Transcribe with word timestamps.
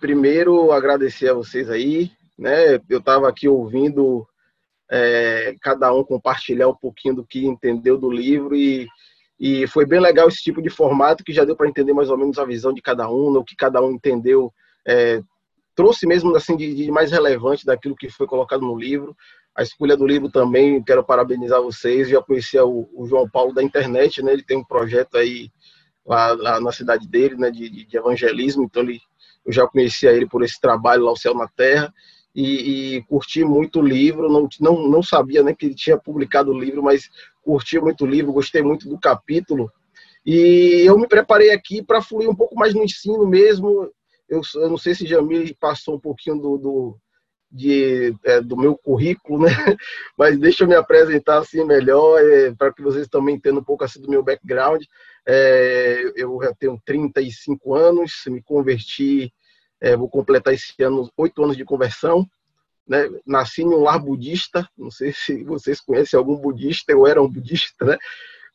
Primeiro, 0.00 0.72
agradecer 0.72 1.30
a 1.30 1.34
vocês 1.34 1.68
aí, 1.70 2.10
né? 2.38 2.74
Eu 2.88 2.98
estava 2.98 3.28
aqui 3.28 3.48
ouvindo 3.48 4.26
é, 4.90 5.54
cada 5.60 5.92
um 5.92 6.04
compartilhar 6.04 6.68
um 6.68 6.74
pouquinho 6.74 7.16
do 7.16 7.24
que 7.24 7.46
entendeu 7.46 7.96
do 7.96 8.10
livro 8.10 8.54
e, 8.54 8.86
e 9.38 9.66
foi 9.66 9.86
bem 9.86 10.00
legal 10.00 10.28
esse 10.28 10.42
tipo 10.42 10.60
de 10.60 10.70
formato 10.70 11.24
que 11.24 11.32
já 11.32 11.44
deu 11.44 11.56
para 11.56 11.68
entender 11.68 11.92
mais 11.92 12.10
ou 12.10 12.18
menos 12.18 12.38
a 12.38 12.44
visão 12.44 12.72
de 12.72 12.82
cada 12.82 13.10
um, 13.10 13.36
o 13.36 13.44
que 13.44 13.56
cada 13.56 13.82
um 13.82 13.92
entendeu, 13.92 14.52
é, 14.86 15.22
trouxe 15.74 16.06
mesmo 16.06 16.34
assim 16.36 16.56
de, 16.56 16.74
de, 16.74 16.90
mais 16.90 17.10
relevante 17.10 17.64
daquilo 17.64 17.96
que 17.96 18.08
foi 18.08 18.26
colocado 18.26 18.62
no 18.62 18.78
livro. 18.78 19.16
A 19.54 19.62
escolha 19.62 19.96
do 19.96 20.06
livro 20.06 20.30
também, 20.30 20.82
quero 20.82 21.04
parabenizar 21.04 21.60
vocês. 21.60 22.08
Já 22.08 22.22
conhecia 22.22 22.64
o, 22.64 22.88
o 22.94 23.06
João 23.06 23.28
Paulo 23.28 23.52
da 23.52 23.62
internet, 23.62 24.22
né? 24.22 24.32
Ele 24.32 24.42
tem 24.42 24.56
um 24.56 24.64
projeto 24.64 25.16
aí 25.16 25.50
lá, 26.06 26.32
lá 26.32 26.60
na 26.60 26.72
cidade 26.72 27.06
dele, 27.06 27.36
né? 27.36 27.50
De, 27.50 27.68
de, 27.68 27.96
evangelismo, 27.96 28.64
então 28.64 28.82
ele, 28.82 29.00
eu 29.44 29.52
já 29.52 29.66
conhecia 29.66 30.12
ele 30.12 30.26
por 30.26 30.42
esse 30.42 30.60
trabalho 30.60 31.04
lá, 31.04 31.12
o 31.12 31.16
Céu 31.16 31.34
na 31.34 31.48
Terra 31.48 31.92
e, 32.34 32.96
e, 32.96 33.02
curti 33.02 33.44
muito 33.44 33.80
o 33.80 33.86
livro. 33.86 34.28
Não, 34.28 34.48
não, 34.60 34.88
não 34.88 35.02
sabia 35.02 35.42
nem 35.42 35.54
que 35.54 35.66
ele 35.66 35.74
tinha 35.74 35.98
publicado 35.98 36.50
o 36.50 36.58
livro, 36.58 36.82
mas 36.82 37.08
curti 37.42 37.78
muito 37.80 38.04
o 38.04 38.06
livro, 38.06 38.32
gostei 38.32 38.62
muito 38.62 38.88
do 38.88 38.98
capítulo. 38.98 39.70
E 40.24 40.84
eu 40.86 40.96
me 40.98 41.06
preparei 41.06 41.50
aqui 41.50 41.82
para 41.82 42.02
fluir 42.02 42.30
um 42.30 42.34
pouco 42.34 42.54
mais 42.54 42.74
no 42.74 42.84
ensino 42.84 43.26
mesmo. 43.26 43.90
Eu, 44.28 44.40
eu 44.54 44.70
não 44.70 44.78
sei 44.78 44.94
se 44.94 45.06
Jamil 45.06 45.44
passou 45.60 45.96
um 45.96 46.00
pouquinho 46.00 46.36
do, 46.36 46.56
do, 46.56 46.98
de, 47.50 48.14
é, 48.24 48.40
do 48.40 48.56
meu 48.56 48.78
currículo, 48.78 49.42
né? 49.44 49.50
Mas 50.16 50.38
deixa 50.38 50.64
eu 50.64 50.68
me 50.68 50.74
apresentar 50.74 51.38
assim 51.38 51.64
melhor, 51.64 52.18
é, 52.22 52.52
para 52.52 52.72
que 52.72 52.82
vocês 52.82 53.08
também 53.08 53.34
entendam 53.34 53.60
um 53.60 53.64
pouco 53.64 53.84
assim 53.84 54.00
do 54.00 54.08
meu 54.08 54.22
background. 54.22 54.82
É, 55.26 56.12
eu 56.16 56.38
já 56.42 56.52
tenho 56.54 56.80
35 56.84 57.74
anos, 57.74 58.22
me 58.26 58.42
converti 58.42 59.32
é, 59.82 59.96
vou 59.96 60.08
completar 60.08 60.54
esse 60.54 60.80
ano 60.80 61.10
oito 61.16 61.42
anos 61.42 61.56
de 61.56 61.64
conversão. 61.64 62.24
Né? 62.86 63.10
Nasci 63.26 63.62
em 63.62 63.66
um 63.66 63.82
lar 63.82 63.98
budista. 63.98 64.66
Não 64.78 64.92
sei 64.92 65.12
se 65.12 65.42
vocês 65.42 65.80
conhecem 65.80 66.16
algum 66.16 66.36
budista. 66.36 66.92
Eu 66.92 67.04
era 67.04 67.20
um 67.20 67.28
budista, 67.28 67.84
né? 67.84 67.98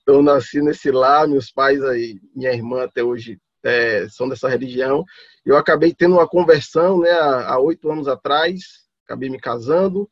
Então 0.01 0.21
nasci 0.21 0.61
nesse 0.61 0.89
lar. 0.89 1.27
Meus 1.27 1.51
pais 1.51 1.83
aí, 1.83 2.17
minha 2.33 2.53
irmã 2.53 2.85
até 2.85 3.03
hoje 3.03 3.37
é, 3.61 4.07
são 4.07 4.29
dessa 4.29 4.47
religião. 4.47 5.03
Eu 5.45 5.57
acabei 5.57 5.93
tendo 5.93 6.13
uma 6.15 6.27
conversão, 6.27 7.01
né? 7.01 7.11
Há 7.11 7.59
oito 7.59 7.91
anos 7.91 8.07
atrás. 8.07 8.87
Acabei 9.03 9.29
me 9.29 9.37
casando. 9.37 10.09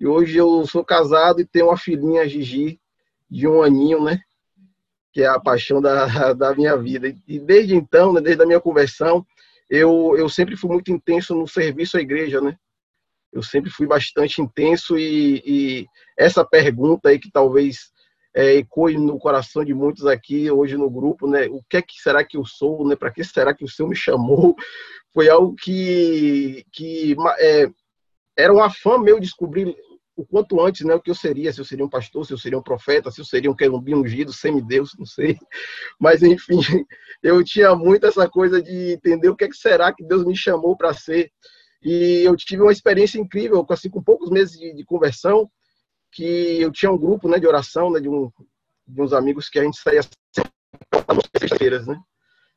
E 0.00 0.06
hoje 0.06 0.36
eu 0.36 0.66
sou 0.66 0.84
casado 0.84 1.40
e 1.40 1.46
tenho 1.46 1.66
uma 1.66 1.78
filhinha, 1.78 2.28
Gigi, 2.28 2.80
de 3.30 3.46
um 3.46 3.62
aninho, 3.62 4.02
né? 4.02 4.20
Que 5.16 5.22
é 5.22 5.28
a 5.28 5.40
paixão 5.40 5.80
da, 5.80 6.04
da 6.34 6.54
minha 6.54 6.76
vida. 6.76 7.08
E 7.26 7.38
desde 7.38 7.74
então, 7.74 8.12
né, 8.12 8.20
desde 8.20 8.42
a 8.42 8.46
minha 8.46 8.60
conversão, 8.60 9.26
eu, 9.70 10.14
eu 10.14 10.28
sempre 10.28 10.58
fui 10.58 10.68
muito 10.70 10.92
intenso 10.92 11.34
no 11.34 11.48
serviço 11.48 11.96
à 11.96 12.02
igreja, 12.02 12.38
né? 12.38 12.54
Eu 13.32 13.42
sempre 13.42 13.70
fui 13.70 13.86
bastante 13.86 14.42
intenso 14.42 14.98
e, 14.98 15.42
e 15.46 15.86
essa 16.18 16.44
pergunta 16.44 17.08
aí 17.08 17.18
que 17.18 17.30
talvez 17.30 17.90
é, 18.34 18.56
ecoe 18.56 18.98
no 18.98 19.18
coração 19.18 19.64
de 19.64 19.72
muitos 19.72 20.04
aqui 20.04 20.50
hoje 20.50 20.76
no 20.76 20.90
grupo, 20.90 21.26
né? 21.26 21.46
O 21.46 21.62
que 21.66 21.78
é 21.78 21.82
que 21.82 21.98
será 21.98 22.22
que 22.22 22.36
eu 22.36 22.44
sou, 22.44 22.86
né? 22.86 22.94
Para 22.94 23.10
que 23.10 23.24
será 23.24 23.54
que 23.54 23.64
o 23.64 23.68
Senhor 23.68 23.88
me 23.88 23.96
chamou? 23.96 24.54
Foi 25.14 25.30
algo 25.30 25.54
que, 25.54 26.62
que 26.70 27.16
é, 27.38 27.70
era 28.36 28.52
um 28.52 28.62
afã 28.62 28.98
meu 28.98 29.18
descobrir 29.18 29.74
o 30.16 30.24
quanto 30.24 30.60
antes, 30.60 30.84
né, 30.86 30.94
o 30.94 31.00
que 31.00 31.10
eu 31.10 31.14
seria, 31.14 31.52
se 31.52 31.60
eu 31.60 31.64
seria 31.64 31.84
um 31.84 31.90
pastor, 31.90 32.24
se 32.24 32.32
eu 32.32 32.38
seria 32.38 32.58
um 32.58 32.62
profeta, 32.62 33.10
se 33.10 33.20
eu 33.20 33.24
seria 33.24 33.50
um 33.50 33.54
querubim 33.54 33.94
ungido, 33.94 34.32
semideus, 34.32 34.96
não 34.98 35.04
sei. 35.04 35.38
Mas, 36.00 36.22
enfim, 36.22 36.58
eu 37.22 37.44
tinha 37.44 37.76
muito 37.76 38.06
essa 38.06 38.26
coisa 38.26 38.62
de 38.62 38.92
entender 38.92 39.28
o 39.28 39.36
que, 39.36 39.44
é 39.44 39.48
que 39.48 39.56
será 39.56 39.92
que 39.92 40.02
Deus 40.02 40.24
me 40.24 40.34
chamou 40.34 40.74
para 40.74 40.94
ser. 40.94 41.30
E 41.82 42.22
eu 42.24 42.34
tive 42.34 42.62
uma 42.62 42.72
experiência 42.72 43.18
incrível, 43.18 43.64
assim, 43.68 43.90
com 43.90 44.02
poucos 44.02 44.30
meses 44.30 44.58
de, 44.58 44.74
de 44.74 44.84
conversão, 44.84 45.50
que 46.10 46.24
eu 46.60 46.72
tinha 46.72 46.90
um 46.90 46.98
grupo 46.98 47.28
né, 47.28 47.38
de 47.38 47.46
oração, 47.46 47.90
né, 47.92 48.00
de, 48.00 48.08
um, 48.08 48.32
de 48.88 49.02
uns 49.02 49.12
amigos 49.12 49.50
que 49.50 49.58
a 49.58 49.64
gente 49.64 49.78
saía 49.78 50.00
sexta-feiras, 51.36 51.86
né? 51.86 52.00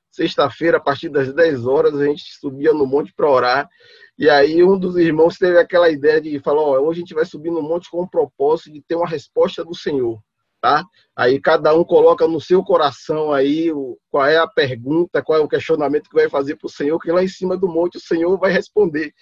Sexta-feira, 0.09 0.77
a 0.77 0.81
partir 0.81 1.09
das 1.09 1.31
10 1.33 1.65
horas, 1.67 1.93
a 1.95 2.05
gente 2.05 2.23
subia 2.39 2.73
no 2.73 2.87
monte 2.87 3.13
para 3.13 3.29
orar. 3.29 3.69
E 4.19 4.29
aí 4.29 4.61
um 4.61 4.77
dos 4.77 4.97
irmãos 4.97 5.37
teve 5.37 5.57
aquela 5.57 5.89
ideia 5.89 6.19
de 6.19 6.37
falar, 6.41 6.61
ó, 6.61 6.77
hoje 6.81 6.99
a 6.99 7.03
gente 7.03 7.13
vai 7.13 7.23
subir 7.23 7.49
no 7.51 7.61
monte 7.61 7.89
com 7.89 8.01
o 8.01 8.09
propósito 8.09 8.73
de 8.73 8.81
ter 8.81 8.95
uma 8.95 9.07
resposta 9.07 9.63
do 9.63 9.73
Senhor, 9.73 10.19
tá? 10.61 10.83
Aí 11.15 11.39
cada 11.39 11.73
um 11.73 11.85
coloca 11.85 12.27
no 12.27 12.41
seu 12.41 12.61
coração 12.61 13.31
aí 13.31 13.71
o, 13.71 13.97
qual 14.11 14.25
é 14.25 14.37
a 14.37 14.45
pergunta, 14.45 15.23
qual 15.23 15.39
é 15.39 15.41
o 15.41 15.47
questionamento 15.47 16.09
que 16.09 16.15
vai 16.17 16.27
fazer 16.29 16.57
para 16.57 16.67
o 16.67 16.69
Senhor, 16.69 16.99
que 16.99 17.13
lá 17.13 17.23
em 17.23 17.29
cima 17.29 17.55
do 17.55 17.69
monte 17.69 17.95
o 17.95 18.01
Senhor 18.01 18.37
vai 18.37 18.51
responder. 18.51 19.13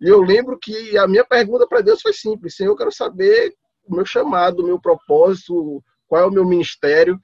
E 0.00 0.08
eu 0.08 0.22
lembro 0.22 0.58
que 0.58 0.96
a 0.96 1.06
minha 1.06 1.26
pergunta 1.26 1.66
para 1.66 1.82
Deus 1.82 2.00
foi 2.00 2.14
simples, 2.14 2.56
Senhor, 2.56 2.72
eu 2.72 2.76
quero 2.76 2.90
saber 2.90 3.52
o 3.84 3.94
meu 3.94 4.06
chamado, 4.06 4.60
o 4.62 4.66
meu 4.66 4.80
propósito, 4.80 5.84
qual 6.06 6.22
é 6.22 6.24
o 6.24 6.30
meu 6.30 6.46
ministério. 6.46 7.20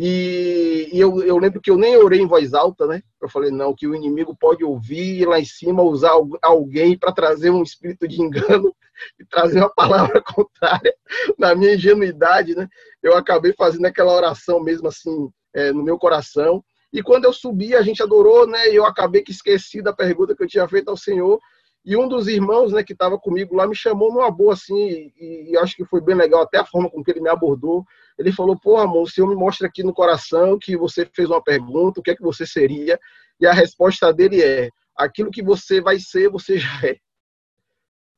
E, 0.00 0.90
e 0.92 1.00
eu, 1.00 1.20
eu, 1.24 1.36
lembro 1.38 1.60
que 1.60 1.68
eu 1.68 1.76
nem 1.76 1.96
orei 1.96 2.20
em 2.20 2.26
voz 2.26 2.54
alta, 2.54 2.86
né? 2.86 3.02
Eu 3.20 3.28
falei, 3.28 3.50
não, 3.50 3.74
que 3.74 3.84
o 3.84 3.96
inimigo 3.96 4.32
pode 4.38 4.62
ouvir 4.62 5.26
lá 5.26 5.40
em 5.40 5.44
cima 5.44 5.82
usar 5.82 6.12
alguém 6.40 6.96
para 6.96 7.10
trazer 7.10 7.50
um 7.50 7.64
espírito 7.64 8.06
de 8.06 8.22
engano 8.22 8.72
e 9.18 9.24
trazer 9.24 9.58
uma 9.58 9.74
palavra 9.74 10.22
contrária. 10.22 10.94
Na 11.36 11.52
minha 11.52 11.74
ingenuidade, 11.74 12.54
né? 12.54 12.68
Eu 13.02 13.16
acabei 13.16 13.52
fazendo 13.58 13.86
aquela 13.86 14.14
oração 14.14 14.62
mesmo 14.62 14.86
assim, 14.86 15.30
é, 15.52 15.72
no 15.72 15.82
meu 15.82 15.98
coração. 15.98 16.62
E 16.92 17.02
quando 17.02 17.24
eu 17.24 17.32
subi, 17.32 17.74
a 17.74 17.82
gente 17.82 18.00
adorou, 18.00 18.46
né? 18.46 18.70
E 18.70 18.76
eu 18.76 18.86
acabei 18.86 19.22
que 19.22 19.32
esqueci 19.32 19.82
da 19.82 19.92
pergunta 19.92 20.32
que 20.32 20.44
eu 20.44 20.48
tinha 20.48 20.68
feito 20.68 20.90
ao 20.90 20.96
Senhor. 20.96 21.40
E 21.84 21.96
um 21.96 22.06
dos 22.06 22.28
irmãos, 22.28 22.72
né, 22.72 22.84
que 22.84 22.92
estava 22.92 23.18
comigo 23.18 23.56
lá, 23.56 23.66
me 23.66 23.74
chamou 23.74 24.12
numa 24.12 24.30
boa, 24.30 24.52
assim, 24.52 25.10
e, 25.16 25.50
e, 25.50 25.56
acho 25.56 25.74
que 25.74 25.84
foi 25.84 26.00
bem 26.00 26.14
legal, 26.14 26.42
até 26.42 26.58
a 26.58 26.64
forma 26.64 26.90
com 26.90 27.02
que 27.02 27.10
ele 27.10 27.20
me 27.20 27.30
abordou. 27.30 27.84
Ele 28.18 28.32
falou, 28.32 28.58
pô, 28.58 28.76
amor, 28.76 29.02
o 29.02 29.08
Senhor 29.08 29.28
me 29.28 29.36
mostra 29.36 29.68
aqui 29.68 29.82
no 29.82 29.94
coração 29.94 30.58
que 30.58 30.76
você 30.76 31.08
fez 31.14 31.30
uma 31.30 31.42
pergunta, 31.42 32.00
o 32.00 32.02
que 32.02 32.10
é 32.10 32.16
que 32.16 32.22
você 32.22 32.44
seria? 32.44 32.98
E 33.40 33.46
a 33.46 33.52
resposta 33.52 34.12
dele 34.12 34.42
é, 34.42 34.70
aquilo 34.96 35.30
que 35.30 35.42
você 35.42 35.80
vai 35.80 36.00
ser, 36.00 36.28
você 36.28 36.58
já 36.58 36.80
é. 36.82 36.96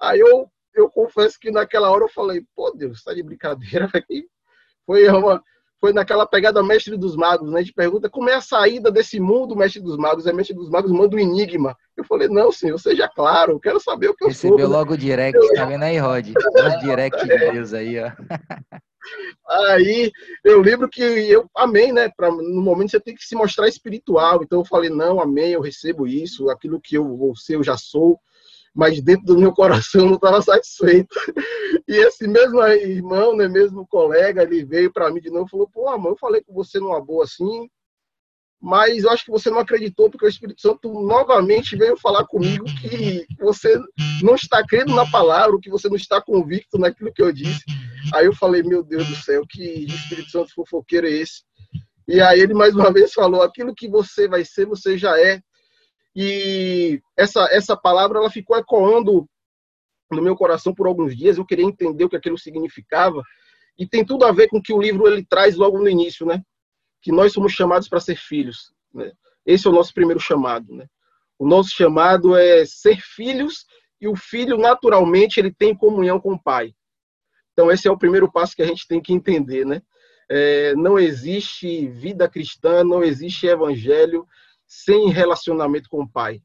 Aí 0.01 0.19
eu, 0.19 0.47
eu 0.75 0.91
confesso 0.91 1.39
que 1.39 1.51
naquela 1.51 1.91
hora 1.91 2.05
eu 2.05 2.09
falei, 2.09 2.43
pô, 2.57 2.71
Deus, 2.71 3.03
tá 3.03 3.13
de 3.13 3.23
brincadeira 3.23 3.89
aqui. 3.93 4.27
Foi 4.87 5.07
uma, 5.09 5.43
foi 5.79 5.93
naquela 5.93 6.27
pegada 6.27 6.63
mestre 6.63 6.97
dos 6.97 7.15
magos, 7.15 7.51
né? 7.51 7.61
A 7.61 7.63
gente 7.63 7.75
pergunta 7.75 8.09
como 8.09 8.31
é 8.31 8.35
a 8.35 8.41
saída 8.41 8.91
desse 8.91 9.21
mundo, 9.21 9.55
mestre 9.55 9.83
dos 9.83 9.99
magos. 9.99 10.27
É 10.27 10.33
mestre 10.33 10.57
dos 10.57 10.71
magos 10.71 10.91
manda 10.91 11.15
um 11.15 11.19
enigma. 11.19 11.77
Eu 11.95 12.05
falei, 12.05 12.29
não, 12.29 12.51
senhor, 12.51 12.79
seja 12.79 13.07
claro, 13.07 13.53
eu 13.53 13.61
quero 13.61 13.79
saber 13.79 14.09
o 14.09 14.15
que 14.15 14.25
eu 14.25 14.29
Recebeu 14.29 14.51
sou. 14.51 14.57
Recebeu 14.57 14.71
né? 14.71 14.79
logo 14.79 14.95
o 14.95 14.99
direct, 14.99 15.39
eu... 15.39 15.55
tá 15.55 15.67
vendo 15.67 15.83
aí, 15.83 15.99
Rod? 15.99 16.33
O 16.41 16.81
direct 16.81 17.23
de 17.23 17.39
Deus 17.53 17.75
aí, 17.75 17.99
ó. 17.99 18.11
Aí 19.49 20.11
eu 20.45 20.61
lembro 20.61 20.89
que 20.89 21.03
eu 21.03 21.49
amei, 21.57 21.93
né? 21.93 22.11
Pra, 22.17 22.31
no 22.31 22.63
momento 22.63 22.91
você 22.91 23.01
tem 23.01 23.15
que 23.15 23.25
se 23.25 23.35
mostrar 23.35 23.69
espiritual. 23.69 24.43
Então 24.43 24.61
eu 24.61 24.65
falei, 24.65 24.91
não, 24.91 25.21
amém, 25.21 25.53
eu 25.53 25.61
recebo 25.61 26.07
isso, 26.07 26.51
aquilo 26.51 26.81
que 26.81 26.97
eu 26.97 27.17
vou 27.17 27.37
ser, 27.37 27.57
eu 27.57 27.65
já 27.65 27.77
sou 27.77 28.19
mas 28.75 29.03
dentro 29.03 29.27
do 29.27 29.39
meu 29.39 29.53
coração 29.55 30.07
não 30.07 30.15
estava 30.15 30.41
satisfeito. 30.41 31.15
E 31.89 31.93
esse 31.93 32.27
mesmo 32.27 32.63
irmão, 32.63 33.37
né, 33.37 33.49
mesmo 33.49 33.87
colega, 33.87 34.43
ele 34.43 34.65
veio 34.65 34.93
para 34.93 35.11
mim 35.11 35.21
de 35.21 35.31
novo 35.31 35.47
e 35.47 35.51
falou: 35.51 35.69
pô, 35.69 35.89
amor, 35.89 36.13
eu 36.13 36.19
falei 36.19 36.43
com 36.43 36.53
você 36.53 36.79
numa 36.79 37.05
boa 37.05 37.25
assim, 37.25 37.69
mas 38.61 39.05
eu 39.05 39.11
acho 39.11 39.25
que 39.25 39.31
você 39.31 39.51
não 39.51 39.59
acreditou, 39.59 40.11
porque 40.11 40.27
o 40.27 40.29
Espírito 40.29 40.61
Santo 40.61 40.93
novamente 41.01 41.77
veio 41.77 41.97
falar 41.97 42.27
comigo 42.27 42.65
que 42.81 43.27
você 43.41 43.81
não 44.23 44.35
está 44.35 44.65
crendo 44.67 44.95
na 44.95 45.11
palavra, 45.11 45.59
que 45.61 45.71
você 45.71 45.89
não 45.89 45.97
está 45.97 46.21
convicto 46.21 46.79
naquilo 46.79 47.13
que 47.13 47.23
eu 47.23 47.33
disse. 47.33 47.65
Aí 48.15 48.27
eu 48.27 48.35
falei: 48.35 48.63
meu 48.63 48.83
Deus 48.83 49.07
do 49.07 49.17
céu, 49.17 49.45
que 49.49 49.63
Espírito 49.85 50.31
Santo 50.31 50.55
fofoqueiro 50.55 51.07
é 51.07 51.11
esse? 51.11 51.43
E 52.09 52.21
aí 52.21 52.41
ele 52.41 52.55
mais 52.55 52.75
uma 52.75 52.91
vez 52.93 53.13
falou: 53.13 53.43
aquilo 53.43 53.75
que 53.75 53.89
você 53.89 54.29
vai 54.29 54.45
ser, 54.45 54.67
você 54.67 54.99
já 54.99 55.19
é. 55.21 55.41
E 56.15 57.01
essa, 57.17 57.45
essa 57.53 57.77
palavra 57.77 58.19
ela 58.19 58.31
ficou 58.31 58.57
ecoando 58.57 59.29
no 60.11 60.21
meu 60.21 60.37
coração 60.37 60.75
por 60.75 60.87
alguns 60.87 61.17
dias. 61.17 61.39
Eu 61.39 61.47
queria 61.47 61.65
entender 61.65 62.05
o 62.05 62.09
que 62.09 62.17
aquilo 62.17 62.37
significava. 62.37 63.23
E 63.79 63.87
tem 63.87 64.05
tudo 64.05 64.25
a 64.25 64.33
ver 64.33 64.49
com 64.49 64.59
o 64.59 64.63
que 64.63 64.73
o 64.73 64.81
livro 64.81 65.07
ele 65.07 65.25
traz 65.25 65.57
logo 65.57 65.79
no 65.79 65.89
início, 65.89 66.27
né? 66.27 66.43
Que 67.01 67.13
nós 67.13 67.33
somos 67.33 67.53
chamados 67.53 67.89
para 67.89 68.01
ser 68.01 68.17
filhos. 68.17 68.73
Né? 68.93 69.13
Esse 69.47 69.67
é 69.67 69.71
o 69.71 69.73
nosso 69.73 69.95
primeiro 69.95 70.21
chamado, 70.21 70.75
né? 70.75 70.87
O 71.39 71.47
nosso 71.47 71.71
chamado 71.71 72.37
é 72.37 72.67
ser 72.67 73.01
filhos 73.01 73.65
e 74.01 74.09
o 74.09 74.17
filho 74.17 74.59
naturalmente 74.59 75.39
ele 75.39 75.53
tem 75.53 75.75
comunhão 75.75 76.21
com 76.21 76.35
o 76.35 76.43
pai. 76.43 76.75
Então 77.61 77.71
esse 77.71 77.87
é 77.87 77.91
o 77.91 77.99
primeiro 77.99 78.33
passo 78.33 78.57
que 78.57 78.63
a 78.63 78.67
gente 78.67 78.89
tem 78.89 79.03
que 79.03 79.13
entender, 79.13 79.67
né? 79.67 79.83
É, 80.31 80.75
não 80.77 80.99
existe 80.99 81.89
vida 81.89 82.27
cristã, 82.27 82.83
não 82.83 83.05
existe 83.05 83.47
evangelho 83.47 84.27
sem 84.67 85.11
relacionamento 85.11 85.87
com 85.91 86.03
o 86.03 86.09
pai. 86.09 86.41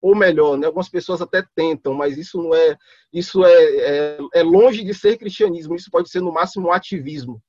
Ou 0.00 0.16
melhor, 0.16 0.56
né, 0.56 0.66
algumas 0.66 0.88
pessoas 0.88 1.20
até 1.20 1.44
tentam, 1.54 1.92
mas 1.92 2.16
isso 2.16 2.42
não 2.42 2.54
é, 2.54 2.74
isso 3.12 3.44
é, 3.44 3.52
é, 3.52 4.18
é 4.36 4.42
longe 4.42 4.82
de 4.82 4.94
ser 4.94 5.18
cristianismo. 5.18 5.76
Isso 5.76 5.90
pode 5.90 6.08
ser 6.08 6.22
no 6.22 6.32
máximo 6.32 6.68
um 6.68 6.72
ativismo. 6.72 7.42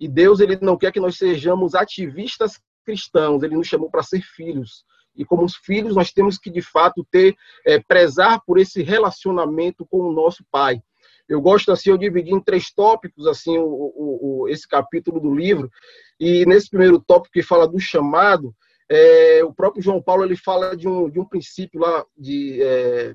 E 0.00 0.08
Deus 0.08 0.40
ele 0.40 0.58
não 0.60 0.76
quer 0.76 0.90
que 0.90 0.98
nós 0.98 1.16
sejamos 1.16 1.76
ativistas 1.76 2.58
cristãos. 2.84 3.44
Ele 3.44 3.54
nos 3.54 3.68
chamou 3.68 3.88
para 3.88 4.02
ser 4.02 4.20
filhos. 4.20 4.84
E 5.14 5.24
como 5.24 5.44
os 5.44 5.54
filhos, 5.54 5.94
nós 5.94 6.10
temos 6.10 6.38
que, 6.38 6.50
de 6.50 6.62
fato, 6.62 7.06
ter, 7.08 7.36
é, 7.64 7.78
prezar 7.78 8.42
por 8.44 8.58
esse 8.58 8.82
relacionamento 8.82 9.86
com 9.86 10.00
o 10.00 10.12
nosso 10.12 10.44
pai. 10.50 10.82
Eu 11.28 11.40
gosto, 11.40 11.70
assim, 11.70 11.90
eu 11.90 11.98
dividi 11.98 12.32
em 12.32 12.40
três 12.40 12.70
tópicos, 12.70 13.26
assim, 13.26 13.58
o, 13.58 13.64
o, 13.64 14.42
o, 14.42 14.48
esse 14.48 14.66
capítulo 14.66 15.20
do 15.20 15.34
livro. 15.34 15.70
E 16.18 16.46
nesse 16.46 16.70
primeiro 16.70 16.98
tópico 16.98 17.32
que 17.32 17.42
fala 17.42 17.68
do 17.68 17.78
chamado, 17.78 18.54
é, 18.90 19.44
o 19.44 19.52
próprio 19.52 19.82
João 19.82 20.02
Paulo, 20.02 20.24
ele 20.24 20.36
fala 20.36 20.76
de 20.76 20.88
um, 20.88 21.10
de 21.10 21.20
um 21.20 21.24
princípio 21.24 21.80
lá 21.80 22.04
de, 22.16 22.62
é, 22.62 23.14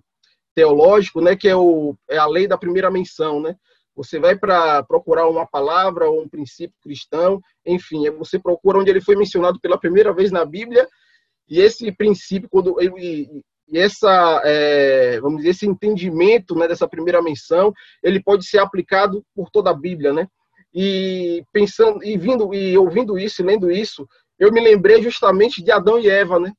teológico, 0.53 1.19
né, 1.19 1.35
que 1.35 1.47
é, 1.47 1.55
o, 1.55 1.95
é 2.09 2.17
a 2.17 2.27
lei 2.27 2.47
da 2.47 2.57
primeira 2.57 2.91
menção, 2.91 3.41
né? 3.41 3.55
Você 3.95 4.19
vai 4.19 4.35
para 4.35 4.81
procurar 4.83 5.27
uma 5.27 5.45
palavra 5.45 6.09
ou 6.09 6.23
um 6.23 6.29
princípio 6.29 6.75
cristão, 6.81 7.39
enfim, 7.65 8.09
você 8.11 8.39
procura 8.39 8.79
onde 8.79 8.89
ele 8.89 9.01
foi 9.01 9.15
mencionado 9.15 9.59
pela 9.59 9.77
primeira 9.77 10.11
vez 10.11 10.31
na 10.31 10.43
Bíblia, 10.43 10.87
e 11.47 11.59
esse 11.59 11.91
princípio, 11.91 12.49
quando 12.49 12.79
ele, 12.81 13.43
e 13.73 13.79
essa, 13.79 14.39
é, 14.45 15.19
vamos 15.19 15.37
dizer, 15.37 15.49
esse 15.49 15.65
entendimento 15.65 16.53
né, 16.53 16.67
dessa 16.67 16.87
primeira 16.87 17.23
menção, 17.23 17.73
ele 18.03 18.21
pode 18.21 18.45
ser 18.45 18.59
aplicado 18.59 19.25
por 19.35 19.49
toda 19.49 19.71
a 19.71 19.73
Bíblia, 19.73 20.13
né? 20.13 20.27
E 20.71 21.43
pensando, 21.51 22.03
e 22.03 22.15
vindo, 22.15 22.53
e 22.53 22.77
ouvindo 22.77 23.17
isso, 23.17 23.41
e 23.41 23.45
lendo 23.45 23.71
isso, 23.71 24.07
eu 24.37 24.51
me 24.51 24.61
lembrei 24.61 25.01
justamente 25.01 25.63
de 25.63 25.71
Adão 25.71 25.97
e 25.97 26.07
Eva, 26.07 26.39
né? 26.39 26.53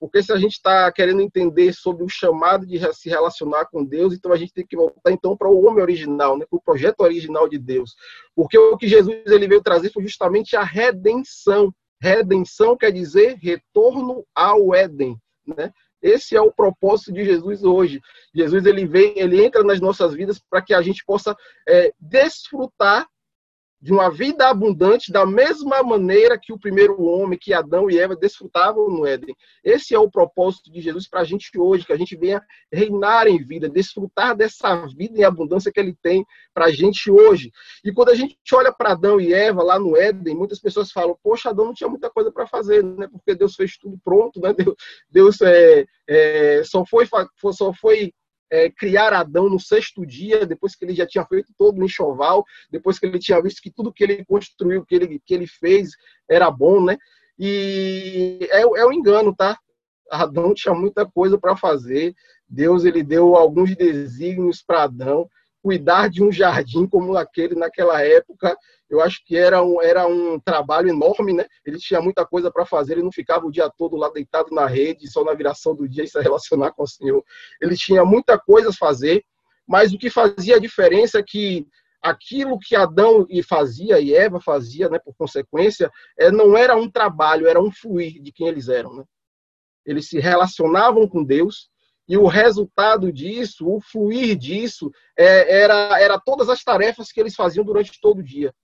Porque 0.00 0.22
se 0.22 0.32
a 0.32 0.38
gente 0.38 0.52
está 0.52 0.90
querendo 0.90 1.20
entender 1.20 1.74
sobre 1.74 2.02
o 2.02 2.08
chamado 2.08 2.64
de 2.64 2.78
se 2.94 3.10
relacionar 3.10 3.66
com 3.66 3.84
Deus, 3.84 4.14
então 4.14 4.32
a 4.32 4.36
gente 4.38 4.54
tem 4.54 4.66
que 4.66 4.76
voltar 4.76 5.12
então 5.12 5.36
para 5.36 5.48
o 5.48 5.62
homem 5.62 5.82
original, 5.82 6.38
né, 6.38 6.46
para 6.48 6.56
o 6.56 6.62
projeto 6.62 7.00
original 7.00 7.46
de 7.46 7.58
Deus. 7.58 7.94
Porque 8.34 8.56
o 8.56 8.78
que 8.78 8.88
Jesus 8.88 9.22
ele 9.26 9.46
veio 9.46 9.62
trazer 9.62 9.92
foi 9.92 10.02
justamente 10.02 10.56
a 10.56 10.62
redenção. 10.62 11.70
Redenção 12.00 12.78
quer 12.78 12.92
dizer 12.92 13.36
retorno 13.42 14.24
ao 14.34 14.74
Éden, 14.74 15.18
né? 15.46 15.70
Esse 16.06 16.36
é 16.36 16.40
o 16.40 16.52
propósito 16.52 17.12
de 17.12 17.24
Jesus 17.24 17.64
hoje. 17.64 18.00
Jesus 18.34 18.64
ele 18.64 18.86
vem, 18.86 19.18
ele 19.18 19.44
entra 19.44 19.62
nas 19.64 19.80
nossas 19.80 20.14
vidas 20.14 20.38
para 20.38 20.62
que 20.62 20.72
a 20.72 20.80
gente 20.80 21.04
possa 21.04 21.36
é, 21.68 21.92
desfrutar 21.98 23.06
de 23.80 23.92
uma 23.92 24.10
vida 24.10 24.48
abundante 24.48 25.12
da 25.12 25.26
mesma 25.26 25.82
maneira 25.82 26.38
que 26.40 26.52
o 26.52 26.58
primeiro 26.58 27.02
homem, 27.02 27.38
que 27.38 27.52
Adão 27.52 27.90
e 27.90 27.98
Eva 27.98 28.16
desfrutavam 28.16 28.88
no 28.88 29.06
Éden. 29.06 29.36
Esse 29.62 29.94
é 29.94 29.98
o 29.98 30.10
propósito 30.10 30.72
de 30.72 30.80
Jesus 30.80 31.08
para 31.08 31.20
a 31.20 31.24
gente 31.24 31.50
hoje, 31.58 31.84
que 31.84 31.92
a 31.92 31.96
gente 31.96 32.16
venha 32.16 32.42
reinar 32.72 33.26
em 33.26 33.42
vida, 33.42 33.68
desfrutar 33.68 34.34
dessa 34.34 34.86
vida 34.96 35.18
em 35.18 35.24
abundância 35.24 35.70
que 35.70 35.78
ele 35.78 35.94
tem 36.02 36.24
para 36.54 36.66
a 36.66 36.70
gente 36.70 37.10
hoje. 37.10 37.50
E 37.84 37.92
quando 37.92 38.10
a 38.10 38.14
gente 38.14 38.36
olha 38.54 38.72
para 38.72 38.92
Adão 38.92 39.20
e 39.20 39.32
Eva 39.32 39.62
lá 39.62 39.78
no 39.78 39.96
Éden, 39.96 40.34
muitas 40.34 40.58
pessoas 40.58 40.90
falam: 40.90 41.16
Poxa, 41.22 41.50
Adão 41.50 41.66
não 41.66 41.74
tinha 41.74 41.88
muita 41.88 42.10
coisa 42.10 42.32
para 42.32 42.46
fazer, 42.46 42.82
né? 42.82 43.06
Porque 43.08 43.34
Deus 43.34 43.54
fez 43.54 43.76
tudo 43.76 43.98
pronto, 44.02 44.40
né? 44.40 44.52
Deus, 44.54 44.74
Deus 45.10 45.40
é, 45.42 45.84
é, 46.08 46.62
só 46.64 46.84
foi 46.86 47.06
só 47.52 47.72
foi 47.74 48.12
é, 48.50 48.70
criar 48.70 49.12
Adão 49.12 49.48
no 49.48 49.58
sexto 49.58 50.06
dia, 50.06 50.46
depois 50.46 50.74
que 50.74 50.84
ele 50.84 50.94
já 50.94 51.06
tinha 51.06 51.24
feito 51.24 51.52
todo 51.58 51.80
o 51.80 51.84
enxoval, 51.84 52.44
depois 52.70 52.98
que 52.98 53.06
ele 53.06 53.18
tinha 53.18 53.42
visto 53.42 53.60
que 53.60 53.70
tudo 53.70 53.92
que 53.92 54.04
ele 54.04 54.24
construiu, 54.24 54.84
que 54.84 54.94
ele, 54.94 55.20
que 55.24 55.34
ele 55.34 55.46
fez 55.46 55.90
era 56.28 56.50
bom, 56.50 56.82
né? 56.84 56.96
E 57.38 58.48
é, 58.50 58.62
é 58.62 58.86
um 58.86 58.92
engano, 58.92 59.34
tá? 59.34 59.58
Adão 60.10 60.54
tinha 60.54 60.74
muita 60.74 61.04
coisa 61.04 61.38
para 61.38 61.56
fazer. 61.56 62.14
Deus 62.48 62.84
ele 62.84 63.02
deu 63.02 63.34
alguns 63.34 63.74
desígnios 63.74 64.62
para 64.62 64.84
Adão 64.84 65.28
cuidar 65.66 66.08
de 66.08 66.22
um 66.22 66.30
jardim 66.30 66.86
como 66.86 67.16
aquele 67.16 67.56
naquela 67.56 68.00
época, 68.00 68.56
eu 68.88 69.00
acho 69.00 69.20
que 69.24 69.36
era 69.36 69.60
um, 69.64 69.82
era 69.82 70.06
um 70.06 70.38
trabalho 70.38 70.90
enorme, 70.90 71.32
né? 71.32 71.44
Ele 71.64 71.76
tinha 71.76 72.00
muita 72.00 72.24
coisa 72.24 72.52
para 72.52 72.64
fazer, 72.64 72.92
ele 72.92 73.02
não 73.02 73.10
ficava 73.10 73.44
o 73.44 73.50
dia 73.50 73.68
todo 73.76 73.96
lá 73.96 74.08
deitado 74.08 74.54
na 74.54 74.64
rede, 74.64 75.10
só 75.10 75.24
na 75.24 75.34
viração 75.34 75.74
do 75.74 75.88
dia 75.88 76.04
e 76.04 76.08
se 76.08 76.20
relacionar 76.20 76.70
com 76.70 76.84
o 76.84 76.86
Senhor. 76.86 77.20
Ele 77.60 77.76
tinha 77.76 78.04
muita 78.04 78.38
coisa 78.38 78.68
a 78.68 78.72
fazer, 78.72 79.24
mas 79.66 79.92
o 79.92 79.98
que 79.98 80.08
fazia 80.08 80.54
a 80.54 80.60
diferença 80.60 81.18
é 81.18 81.24
que 81.26 81.66
aquilo 82.00 82.60
que 82.60 82.76
Adão 82.76 83.26
e 83.28 83.42
fazia 83.42 83.98
e 83.98 84.14
Eva 84.14 84.40
fazia, 84.40 84.88
né, 84.88 85.00
por 85.00 85.16
consequência, 85.16 85.90
é, 86.16 86.30
não 86.30 86.56
era 86.56 86.76
um 86.76 86.88
trabalho, 86.88 87.48
era 87.48 87.60
um 87.60 87.72
fluir 87.72 88.22
de 88.22 88.30
quem 88.30 88.46
eles 88.46 88.68
eram, 88.68 88.94
né? 88.94 89.04
Eles 89.84 90.08
se 90.08 90.20
relacionavam 90.20 91.08
com 91.08 91.24
Deus, 91.24 91.68
e 92.08 92.16
o 92.16 92.26
resultado 92.26 93.12
disso, 93.12 93.66
o 93.68 93.80
fluir 93.80 94.36
disso, 94.36 94.90
é, 95.16 95.62
era, 95.62 96.00
era 96.00 96.20
todas 96.20 96.48
as 96.48 96.62
tarefas 96.62 97.10
que 97.10 97.20
eles 97.20 97.34
faziam 97.34 97.64
durante 97.64 98.00
todo 98.00 98.18
o 98.18 98.22
dia. 98.22 98.54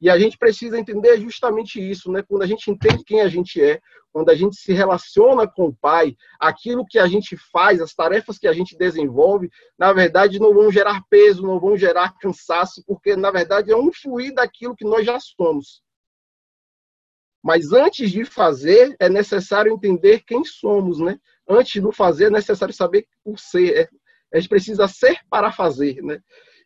E 0.00 0.10
a 0.10 0.18
gente 0.18 0.36
precisa 0.36 0.78
entender 0.78 1.18
justamente 1.20 1.80
isso, 1.80 2.12
né? 2.12 2.22
Quando 2.22 2.42
a 2.42 2.46
gente 2.46 2.70
entende 2.70 3.02
quem 3.02 3.22
a 3.22 3.28
gente 3.28 3.62
é, 3.62 3.80
quando 4.12 4.28
a 4.30 4.34
gente 4.34 4.56
se 4.56 4.72
relaciona 4.72 5.46
com 5.46 5.66
o 5.66 5.74
Pai, 5.74 6.14
aquilo 6.40 6.86
que 6.86 6.98
a 6.98 7.06
gente 7.06 7.36
faz, 7.50 7.80
as 7.80 7.94
tarefas 7.94 8.38
que 8.38 8.46
a 8.46 8.52
gente 8.52 8.76
desenvolve, 8.76 9.50
na 9.78 9.92
verdade 9.92 10.38
não 10.38 10.52
vão 10.52 10.70
gerar 10.70 11.02
peso, 11.08 11.42
não 11.42 11.58
vão 11.58 11.76
gerar 11.76 12.16
cansaço, 12.18 12.82
porque 12.86 13.16
na 13.16 13.30
verdade 13.30 13.70
é 13.70 13.76
um 13.76 13.90
fluir 13.92 14.34
daquilo 14.34 14.76
que 14.76 14.84
nós 14.84 15.04
já 15.04 15.18
somos. 15.20 15.82
Mas 17.46 17.72
antes 17.72 18.10
de 18.10 18.24
fazer, 18.24 18.96
é 18.98 19.08
necessário 19.08 19.72
entender 19.72 20.24
quem 20.26 20.44
somos, 20.44 20.98
né? 20.98 21.16
Antes 21.48 21.80
do 21.80 21.92
fazer, 21.92 22.24
é 22.24 22.30
necessário 22.30 22.74
saber 22.74 23.06
o 23.24 23.36
ser. 23.38 23.82
É, 23.82 23.88
a 24.34 24.40
gente 24.40 24.48
precisa 24.48 24.88
ser 24.88 25.20
para 25.30 25.52
fazer, 25.52 26.02
né? 26.02 26.18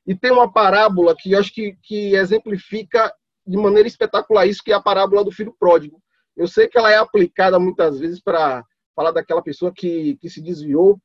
E 0.06 0.14
tem 0.16 0.30
uma 0.32 0.50
parábola 0.50 1.14
que 1.14 1.32
eu 1.32 1.38
acho 1.38 1.52
que, 1.52 1.76
que 1.82 2.14
exemplifica 2.14 3.12
de 3.46 3.58
maneira 3.58 3.86
espetacular 3.86 4.46
isso, 4.46 4.62
que 4.64 4.72
é 4.72 4.74
a 4.74 4.80
parábola 4.80 5.22
do 5.22 5.30
filho 5.30 5.54
pródigo. 5.60 6.02
Eu 6.34 6.48
sei 6.48 6.66
que 6.66 6.78
ela 6.78 6.90
é 6.90 6.96
aplicada 6.96 7.58
muitas 7.58 8.00
vezes 8.00 8.18
para 8.18 8.64
falar 8.96 9.10
daquela 9.10 9.42
pessoa 9.42 9.70
que, 9.70 10.16
que 10.16 10.30
se 10.30 10.40
desviou, 10.40 10.98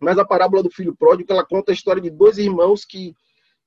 mas 0.00 0.16
a 0.18 0.24
parábola 0.24 0.62
do 0.62 0.70
filho 0.70 0.96
pródigo, 0.96 1.30
ela 1.30 1.44
conta 1.44 1.70
a 1.70 1.74
história 1.74 2.00
de 2.00 2.08
dois 2.08 2.38
irmãos 2.38 2.82
que, 2.82 3.14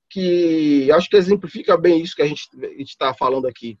que 0.08 0.90
acho 0.90 1.08
que 1.08 1.16
exemplifica 1.16 1.76
bem 1.76 2.02
isso 2.02 2.16
que 2.16 2.22
a 2.22 2.26
gente 2.26 2.48
está 2.80 3.14
falando 3.14 3.46
aqui. 3.46 3.78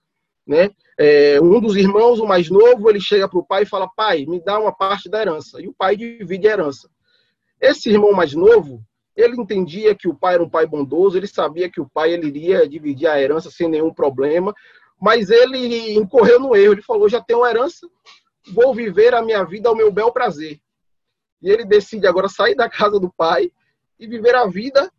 Né? 0.50 0.68
É, 0.98 1.40
um 1.40 1.60
dos 1.60 1.76
irmãos, 1.76 2.18
o 2.18 2.26
mais 2.26 2.50
novo, 2.50 2.90
ele 2.90 3.00
chega 3.00 3.28
para 3.28 3.38
o 3.38 3.46
pai 3.46 3.62
e 3.62 3.66
fala: 3.66 3.88
Pai, 3.88 4.26
me 4.26 4.40
dá 4.40 4.58
uma 4.58 4.72
parte 4.72 5.08
da 5.08 5.20
herança. 5.20 5.62
E 5.62 5.68
o 5.68 5.72
pai 5.72 5.94
divide 5.94 6.48
a 6.48 6.50
herança. 6.50 6.90
Esse 7.60 7.88
irmão 7.88 8.12
mais 8.12 8.34
novo, 8.34 8.82
ele 9.14 9.40
entendia 9.40 9.94
que 9.94 10.08
o 10.08 10.14
pai 10.14 10.34
era 10.34 10.42
um 10.42 10.50
pai 10.50 10.66
bondoso, 10.66 11.16
ele 11.16 11.28
sabia 11.28 11.70
que 11.70 11.80
o 11.80 11.88
pai 11.88 12.12
ele 12.12 12.26
iria 12.26 12.68
dividir 12.68 13.06
a 13.06 13.22
herança 13.22 13.48
sem 13.48 13.68
nenhum 13.68 13.94
problema, 13.94 14.52
mas 15.00 15.30
ele 15.30 15.92
incorreu 15.92 16.40
no 16.40 16.56
erro. 16.56 16.72
Ele 16.72 16.82
falou: 16.82 17.08
Já 17.08 17.20
tenho 17.20 17.46
herança, 17.46 17.86
vou 18.52 18.74
viver 18.74 19.14
a 19.14 19.22
minha 19.22 19.44
vida 19.44 19.68
ao 19.68 19.76
meu 19.76 19.92
bel 19.92 20.10
prazer. 20.10 20.58
E 21.40 21.48
ele 21.48 21.64
decide 21.64 22.08
agora 22.08 22.28
sair 22.28 22.56
da 22.56 22.68
casa 22.68 22.98
do 22.98 23.08
pai 23.08 23.52
e 24.00 24.06
viver 24.08 24.34
a 24.34 24.48
vida 24.48 24.90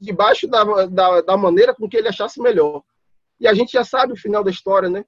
debaixo 0.00 0.46
da, 0.46 0.86
da, 0.86 1.20
da 1.20 1.36
maneira 1.36 1.74
com 1.74 1.88
que 1.88 1.96
ele 1.96 2.06
achasse 2.06 2.40
melhor. 2.40 2.84
E 3.40 3.46
a 3.46 3.54
gente 3.54 3.72
já 3.72 3.84
sabe 3.84 4.12
o 4.12 4.16
final 4.16 4.42
da 4.42 4.50
história, 4.50 4.88
né? 4.88 5.04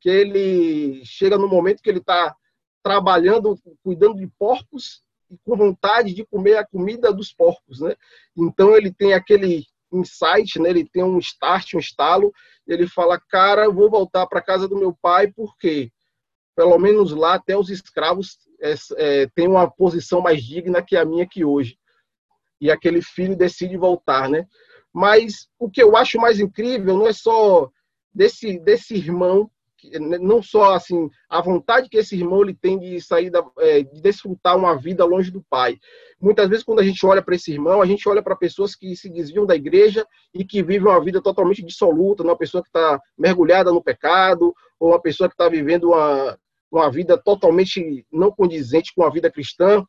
Que 0.00 0.08
ele 0.08 1.04
chega 1.04 1.36
no 1.36 1.48
momento 1.48 1.82
que 1.82 1.90
ele 1.90 1.98
está 1.98 2.34
trabalhando, 2.82 3.58
cuidando 3.82 4.16
de 4.16 4.26
porcos 4.38 5.02
e 5.30 5.38
com 5.44 5.56
vontade 5.56 6.14
de 6.14 6.24
comer 6.24 6.56
a 6.56 6.66
comida 6.66 7.12
dos 7.12 7.32
porcos, 7.32 7.80
né? 7.80 7.94
Então 8.36 8.76
ele 8.76 8.92
tem 8.92 9.14
aquele 9.14 9.66
insight, 9.92 10.58
né? 10.58 10.70
Ele 10.70 10.88
tem 10.88 11.02
um 11.02 11.18
start, 11.18 11.74
um 11.74 11.78
estalo. 11.78 12.32
Ele 12.66 12.86
fala, 12.86 13.20
cara, 13.28 13.64
eu 13.64 13.72
vou 13.72 13.90
voltar 13.90 14.26
para 14.26 14.42
casa 14.42 14.66
do 14.68 14.76
meu 14.76 14.96
pai 15.00 15.32
porque 15.32 15.90
pelo 16.54 16.78
menos 16.78 17.12
lá 17.12 17.34
até 17.34 17.56
os 17.56 17.70
escravos 17.70 18.38
é, 18.60 18.74
é, 18.96 19.26
têm 19.34 19.48
uma 19.48 19.70
posição 19.70 20.20
mais 20.20 20.42
digna 20.42 20.82
que 20.82 20.96
a 20.96 21.04
minha 21.04 21.24
aqui 21.24 21.44
hoje. 21.44 21.78
E 22.60 22.70
aquele 22.70 23.02
filho 23.02 23.36
decide 23.36 23.76
voltar, 23.76 24.28
né? 24.28 24.46
Mas 24.92 25.48
o 25.58 25.70
que 25.70 25.82
eu 25.82 25.96
acho 25.96 26.18
mais 26.18 26.38
incrível 26.38 26.96
não 26.96 27.06
é 27.06 27.12
só 27.12 27.70
desse, 28.14 28.58
desse 28.58 28.94
irmão, 28.94 29.50
né, 29.98 30.18
não 30.18 30.42
só 30.42 30.74
assim 30.74 31.10
a 31.28 31.40
vontade 31.40 31.88
que 31.88 31.96
esse 31.96 32.14
irmão 32.14 32.42
ele 32.42 32.54
tem 32.54 32.78
de 32.78 33.00
sair 33.00 33.30
da, 33.30 33.44
é, 33.58 33.82
de 33.82 34.00
desfrutar 34.00 34.56
uma 34.56 34.76
vida 34.76 35.04
longe 35.04 35.30
do 35.30 35.42
pai. 35.42 35.78
Muitas 36.20 36.48
vezes 36.48 36.64
quando 36.64 36.80
a 36.80 36.84
gente 36.84 37.04
olha 37.04 37.22
para 37.22 37.34
esse 37.34 37.50
irmão, 37.50 37.82
a 37.82 37.86
gente 37.86 38.08
olha 38.08 38.22
para 38.22 38.36
pessoas 38.36 38.76
que 38.76 38.94
se 38.94 39.10
desviam 39.10 39.44
da 39.44 39.56
igreja 39.56 40.06
e 40.32 40.44
que 40.44 40.62
vivem 40.62 40.88
uma 40.88 41.02
vida 41.02 41.20
totalmente 41.20 41.64
dissoluta, 41.64 42.22
uma 42.22 42.36
pessoa 42.36 42.62
que 42.62 42.68
está 42.68 43.00
mergulhada 43.18 43.72
no 43.72 43.82
pecado 43.82 44.54
ou 44.78 44.90
uma 44.90 45.00
pessoa 45.00 45.28
que 45.28 45.34
está 45.34 45.48
vivendo 45.48 45.88
uma, 45.88 46.38
uma 46.70 46.90
vida 46.90 47.18
totalmente 47.18 48.06
não 48.12 48.30
condizente 48.30 48.94
com 48.94 49.04
a 49.04 49.10
vida 49.10 49.30
cristã. 49.30 49.84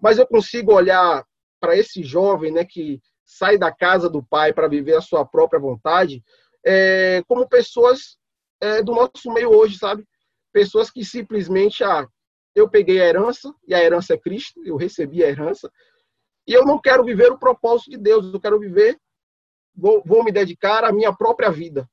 Mas 0.00 0.18
eu 0.18 0.26
consigo 0.26 0.74
olhar 0.74 1.24
para 1.60 1.76
esse 1.76 2.02
jovem, 2.02 2.52
né, 2.52 2.64
que 2.64 3.00
sai 3.26 3.58
da 3.58 3.74
casa 3.74 4.08
do 4.08 4.22
pai 4.22 4.52
para 4.52 4.68
viver 4.68 4.94
a 4.94 5.00
sua 5.00 5.26
própria 5.26 5.60
vontade, 5.60 6.22
é, 6.64 7.22
como 7.26 7.48
pessoas 7.48 8.16
é, 8.60 8.82
do 8.82 8.94
nosso 8.94 9.32
meio 9.32 9.50
hoje, 9.50 9.76
sabe? 9.76 10.06
Pessoas 10.52 10.90
que 10.90 11.04
simplesmente, 11.04 11.82
ah, 11.82 12.08
eu 12.54 12.70
peguei 12.70 13.00
a 13.00 13.06
herança, 13.06 13.52
e 13.66 13.74
a 13.74 13.82
herança 13.82 14.14
é 14.14 14.18
Cristo, 14.18 14.62
eu 14.64 14.76
recebi 14.76 15.22
a 15.22 15.28
herança, 15.28 15.70
e 16.46 16.52
eu 16.52 16.64
não 16.64 16.80
quero 16.80 17.04
viver 17.04 17.30
o 17.32 17.38
propósito 17.38 17.90
de 17.90 17.98
Deus, 17.98 18.32
eu 18.32 18.40
quero 18.40 18.58
viver, 18.58 18.98
vou, 19.74 20.02
vou 20.06 20.24
me 20.24 20.30
dedicar 20.30 20.84
à 20.84 20.92
minha 20.92 21.12
própria 21.12 21.50
vida, 21.50 21.88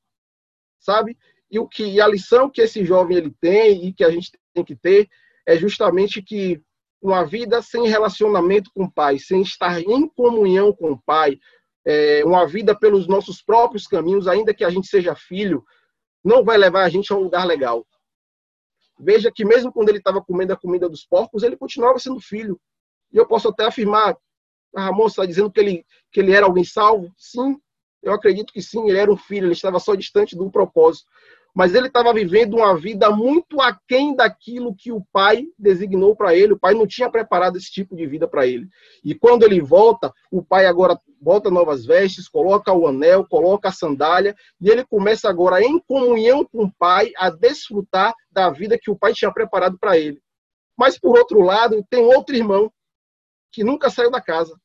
sabe? 0.78 1.18
E 1.50 1.58
o 1.58 1.68
que 1.68 1.84
e 1.84 2.00
a 2.00 2.06
lição 2.06 2.48
que 2.48 2.62
esse 2.62 2.84
jovem 2.84 3.16
ele 3.16 3.34
tem 3.40 3.86
e 3.86 3.92
que 3.92 4.04
a 4.04 4.10
gente 4.10 4.30
tem 4.54 4.64
que 4.64 4.76
ter 4.76 5.08
é 5.46 5.56
justamente 5.56 6.22
que 6.22 6.62
uma 7.04 7.22
vida 7.22 7.60
sem 7.60 7.86
relacionamento 7.86 8.70
com 8.74 8.84
o 8.84 8.90
Pai, 8.90 9.18
sem 9.18 9.42
estar 9.42 9.78
em 9.78 10.08
comunhão 10.08 10.72
com 10.72 10.92
o 10.92 10.98
Pai, 10.98 11.38
é, 11.84 12.24
uma 12.24 12.46
vida 12.46 12.74
pelos 12.74 13.06
nossos 13.06 13.42
próprios 13.42 13.86
caminhos, 13.86 14.26
ainda 14.26 14.54
que 14.54 14.64
a 14.64 14.70
gente 14.70 14.86
seja 14.86 15.14
filho, 15.14 15.62
não 16.24 16.42
vai 16.42 16.56
levar 16.56 16.82
a 16.84 16.88
gente 16.88 17.12
a 17.12 17.16
um 17.16 17.20
lugar 17.24 17.46
legal. 17.46 17.86
Veja 18.98 19.30
que 19.30 19.44
mesmo 19.44 19.70
quando 19.70 19.90
ele 19.90 19.98
estava 19.98 20.24
comendo 20.24 20.54
a 20.54 20.56
comida 20.56 20.88
dos 20.88 21.04
porcos, 21.04 21.42
ele 21.42 21.58
continuava 21.58 21.98
sendo 21.98 22.18
filho. 22.20 22.58
E 23.12 23.18
eu 23.18 23.26
posso 23.26 23.48
até 23.48 23.66
afirmar, 23.66 24.16
a 24.74 24.84
Ramon 24.86 25.06
está 25.06 25.26
dizendo 25.26 25.52
que 25.52 25.60
ele, 25.60 25.86
que 26.10 26.20
ele 26.20 26.32
era 26.32 26.46
alguém 26.46 26.64
salvo? 26.64 27.12
Sim, 27.18 27.60
eu 28.02 28.14
acredito 28.14 28.50
que 28.50 28.62
sim, 28.62 28.88
ele 28.88 28.96
era 28.98 29.12
um 29.12 29.16
filho, 29.16 29.44
ele 29.44 29.52
estava 29.52 29.78
só 29.78 29.94
distante 29.94 30.34
do 30.34 30.50
propósito 30.50 31.06
mas 31.54 31.72
ele 31.72 31.86
estava 31.86 32.12
vivendo 32.12 32.56
uma 32.56 32.76
vida 32.76 33.10
muito 33.10 33.60
aquém 33.60 34.16
daquilo 34.16 34.74
que 34.74 34.90
o 34.90 35.00
pai 35.12 35.46
designou 35.56 36.16
para 36.16 36.34
ele. 36.34 36.54
O 36.54 36.58
pai 36.58 36.74
não 36.74 36.84
tinha 36.84 37.08
preparado 37.08 37.56
esse 37.56 37.70
tipo 37.70 37.94
de 37.94 38.04
vida 38.08 38.26
para 38.26 38.44
ele. 38.44 38.68
E 39.04 39.14
quando 39.14 39.44
ele 39.44 39.60
volta, 39.60 40.12
o 40.32 40.44
pai 40.44 40.66
agora 40.66 40.98
bota 41.20 41.52
novas 41.52 41.86
vestes, 41.86 42.28
coloca 42.28 42.72
o 42.72 42.88
anel, 42.88 43.24
coloca 43.24 43.68
a 43.68 43.72
sandália, 43.72 44.34
e 44.60 44.68
ele 44.68 44.84
começa 44.84 45.28
agora, 45.28 45.62
em 45.62 45.78
comunhão 45.78 46.44
com 46.44 46.64
o 46.64 46.72
pai, 46.76 47.12
a 47.16 47.30
desfrutar 47.30 48.12
da 48.32 48.50
vida 48.50 48.76
que 48.76 48.90
o 48.90 48.98
pai 48.98 49.12
tinha 49.12 49.32
preparado 49.32 49.78
para 49.78 49.96
ele. 49.96 50.20
Mas, 50.76 50.98
por 50.98 51.16
outro 51.16 51.40
lado, 51.40 51.86
tem 51.88 52.04
outro 52.04 52.34
irmão 52.34 52.68
que 53.52 53.62
nunca 53.62 53.90
saiu 53.90 54.10
da 54.10 54.20
casa. 54.20 54.58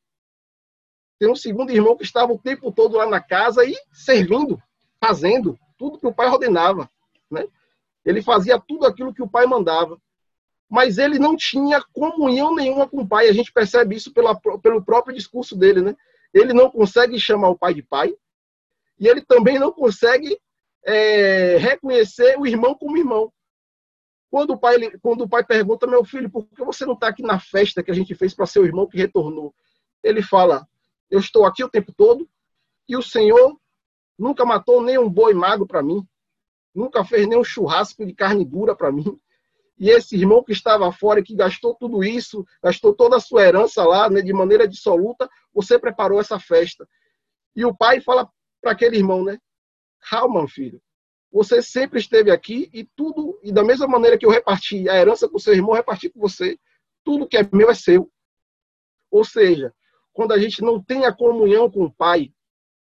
Tem 1.20 1.30
um 1.30 1.36
segundo 1.36 1.72
irmão 1.72 1.96
que 1.96 2.04
estava 2.04 2.34
o 2.34 2.40
tempo 2.40 2.72
todo 2.72 2.98
lá 2.98 3.06
na 3.06 3.22
casa 3.22 3.64
e 3.64 3.76
servindo, 3.94 4.60
fazendo 5.00 5.56
tudo 5.80 5.98
que 5.98 6.06
o 6.06 6.14
pai 6.14 6.28
ordenava, 6.28 6.88
né? 7.32 7.48
Ele 8.06 8.22
fazia 8.22 8.60
tudo 8.60 8.86
aquilo 8.86 9.14
que 9.14 9.24
o 9.24 9.30
pai 9.30 9.46
mandava. 9.46 10.00
Mas 10.70 11.00
ele 11.00 11.18
não 11.18 11.36
tinha 11.36 11.84
comunhão 11.94 12.54
nenhuma 12.54 12.88
com 12.88 13.02
o 13.02 13.08
pai. 13.08 13.28
A 13.28 13.34
gente 13.34 13.52
percebe 13.52 13.96
isso 13.96 14.14
pela, 14.14 14.36
pelo 14.36 14.84
próprio 14.84 15.16
discurso 15.16 15.56
dele, 15.56 15.82
né? 15.82 15.96
Ele 16.32 16.54
não 16.54 16.70
consegue 16.70 17.20
chamar 17.20 17.50
o 17.50 17.58
pai 17.58 17.74
de 17.74 17.82
pai. 17.82 18.14
E 19.00 19.08
ele 19.08 19.22
também 19.22 19.58
não 19.58 19.72
consegue 19.72 20.40
é, 20.86 21.58
reconhecer 21.58 22.38
o 22.38 22.46
irmão 22.46 22.76
como 22.76 22.98
irmão. 22.98 23.32
Quando 24.30 24.52
o 24.52 24.58
pai, 24.58 24.76
quando 25.02 25.22
o 25.22 25.30
pai 25.30 25.44
pergunta, 25.44 25.88
meu 25.88 26.06
filho, 26.06 26.30
por 26.30 26.46
que 26.46 26.64
você 26.64 26.86
não 26.86 26.94
está 26.94 27.08
aqui 27.08 27.24
na 27.24 27.40
festa 27.40 27.82
que 27.82 27.90
a 27.90 27.96
gente 27.96 28.14
fez 28.14 28.34
para 28.36 28.46
seu 28.46 28.64
irmão 28.64 28.88
que 28.88 28.98
retornou? 28.98 29.56
Ele 30.04 30.22
fala, 30.22 30.68
eu 31.10 31.20
estou 31.20 31.46
aqui 31.46 31.64
o 31.64 31.70
tempo 31.70 31.92
todo 31.92 32.30
e 32.88 32.96
o 32.96 33.02
Senhor 33.02 33.60
nunca 34.20 34.46
matou 34.46 34.84
nem 34.84 35.00
um 35.00 35.10
boi 35.10 35.34
magro 35.34 35.66
para 35.66 35.82
mim, 35.82 36.06
nunca 36.76 37.06
fez 37.06 37.26
nem 37.26 37.40
um 37.40 37.44
churrasco 37.44 38.06
de 38.06 38.14
carne 38.14 38.44
dura 38.46 38.76
para 38.76 38.92
mim. 38.92 39.18
E 39.78 39.90
esse 39.90 40.18
irmão 40.18 40.44
que 40.44 40.52
estava 40.52 40.92
fora, 40.92 41.24
que 41.24 41.34
gastou 41.34 41.74
tudo 41.74 42.04
isso, 42.04 42.46
gastou 42.62 42.94
toda 42.94 43.16
a 43.16 43.20
sua 43.20 43.44
herança 43.44 43.82
lá, 43.86 44.10
né, 44.10 44.22
de 44.22 44.34
maneira 44.34 44.68
dissoluta, 44.68 45.30
você 45.54 45.80
preparou 45.80 46.20
essa 46.20 46.38
festa. 46.38 46.88
E 47.56 47.64
o 47.64 47.74
pai 47.74 48.02
fala 48.02 48.30
para 48.62 48.74
aquele 48.74 48.98
irmão, 48.98 49.24
né? 49.24 49.40
Calma, 50.10 50.46
filho. 50.50 50.82
Você 51.32 51.62
sempre 51.62 52.00
esteve 52.00 52.30
aqui 52.30 52.70
e 52.74 52.84
tudo, 52.84 53.40
e 53.42 53.52
da 53.54 53.64
mesma 53.64 53.88
maneira 53.88 54.18
que 54.18 54.26
eu 54.26 54.30
reparti 54.30 54.90
a 54.90 54.96
herança 54.96 55.30
com 55.30 55.40
seu 55.40 55.54
irmão, 55.54 55.74
reparti 55.74 56.10
com 56.10 56.20
você. 56.20 56.60
Tudo 57.04 57.28
que 57.28 57.38
é 57.38 57.48
meu 57.54 57.70
é 57.70 57.74
seu. 57.74 58.12
Ou 59.10 59.24
seja, 59.24 59.74
quando 60.12 60.34
a 60.34 60.40
gente 60.40 60.62
não 60.62 60.84
tem 60.84 61.06
a 61.06 61.16
comunhão 61.16 61.72
com 61.72 61.86
o 61.86 61.94
pai, 61.94 62.34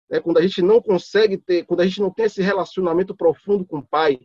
né, 0.09 0.19
quando 0.19 0.37
a 0.37 0.41
gente 0.41 0.61
não 0.61 0.81
consegue 0.81 1.37
ter, 1.37 1.65
quando 1.65 1.81
a 1.81 1.85
gente 1.85 2.01
não 2.01 2.11
tem 2.11 2.25
esse 2.25 2.41
relacionamento 2.41 3.15
profundo 3.15 3.65
com 3.65 3.77
o 3.77 3.85
pai, 3.85 4.19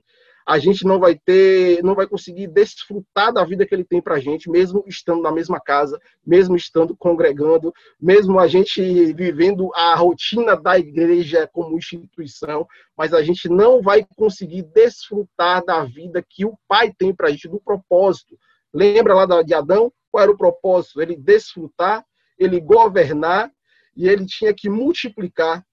a 0.46 0.58
gente 0.58 0.84
não 0.84 0.98
vai 0.98 1.14
ter, 1.14 1.82
não 1.82 1.94
vai 1.94 2.06
conseguir 2.06 2.46
desfrutar 2.48 3.32
da 3.32 3.44
vida 3.44 3.66
que 3.66 3.74
ele 3.74 3.84
tem 3.84 4.00
para 4.00 4.16
a 4.16 4.20
gente, 4.20 4.50
mesmo 4.50 4.84
estando 4.86 5.22
na 5.22 5.32
mesma 5.32 5.58
casa, 5.58 5.98
mesmo 6.26 6.54
estando 6.54 6.94
congregando, 6.94 7.72
mesmo 7.98 8.38
a 8.38 8.46
gente 8.46 8.82
vivendo 9.14 9.70
a 9.74 9.94
rotina 9.94 10.54
da 10.54 10.78
igreja 10.78 11.48
como 11.50 11.78
instituição, 11.78 12.66
mas 12.96 13.14
a 13.14 13.22
gente 13.22 13.48
não 13.48 13.80
vai 13.80 14.06
conseguir 14.16 14.62
desfrutar 14.62 15.64
da 15.64 15.82
vida 15.84 16.22
que 16.28 16.44
o 16.44 16.58
Pai 16.68 16.92
tem 16.92 17.14
para 17.14 17.28
a 17.28 17.30
gente, 17.30 17.48
do 17.48 17.58
propósito. 17.58 18.38
Lembra 18.72 19.14
lá 19.14 19.42
de 19.42 19.54
Adão? 19.54 19.90
Qual 20.10 20.22
era 20.22 20.30
o 20.30 20.36
propósito? 20.36 21.00
Ele 21.00 21.16
desfrutar, 21.16 22.04
ele 22.38 22.60
governar 22.60 23.50
e 23.96 24.08
ele 24.08 24.26
tinha 24.26 24.52
que 24.52 24.68
multiplicar 24.68 25.64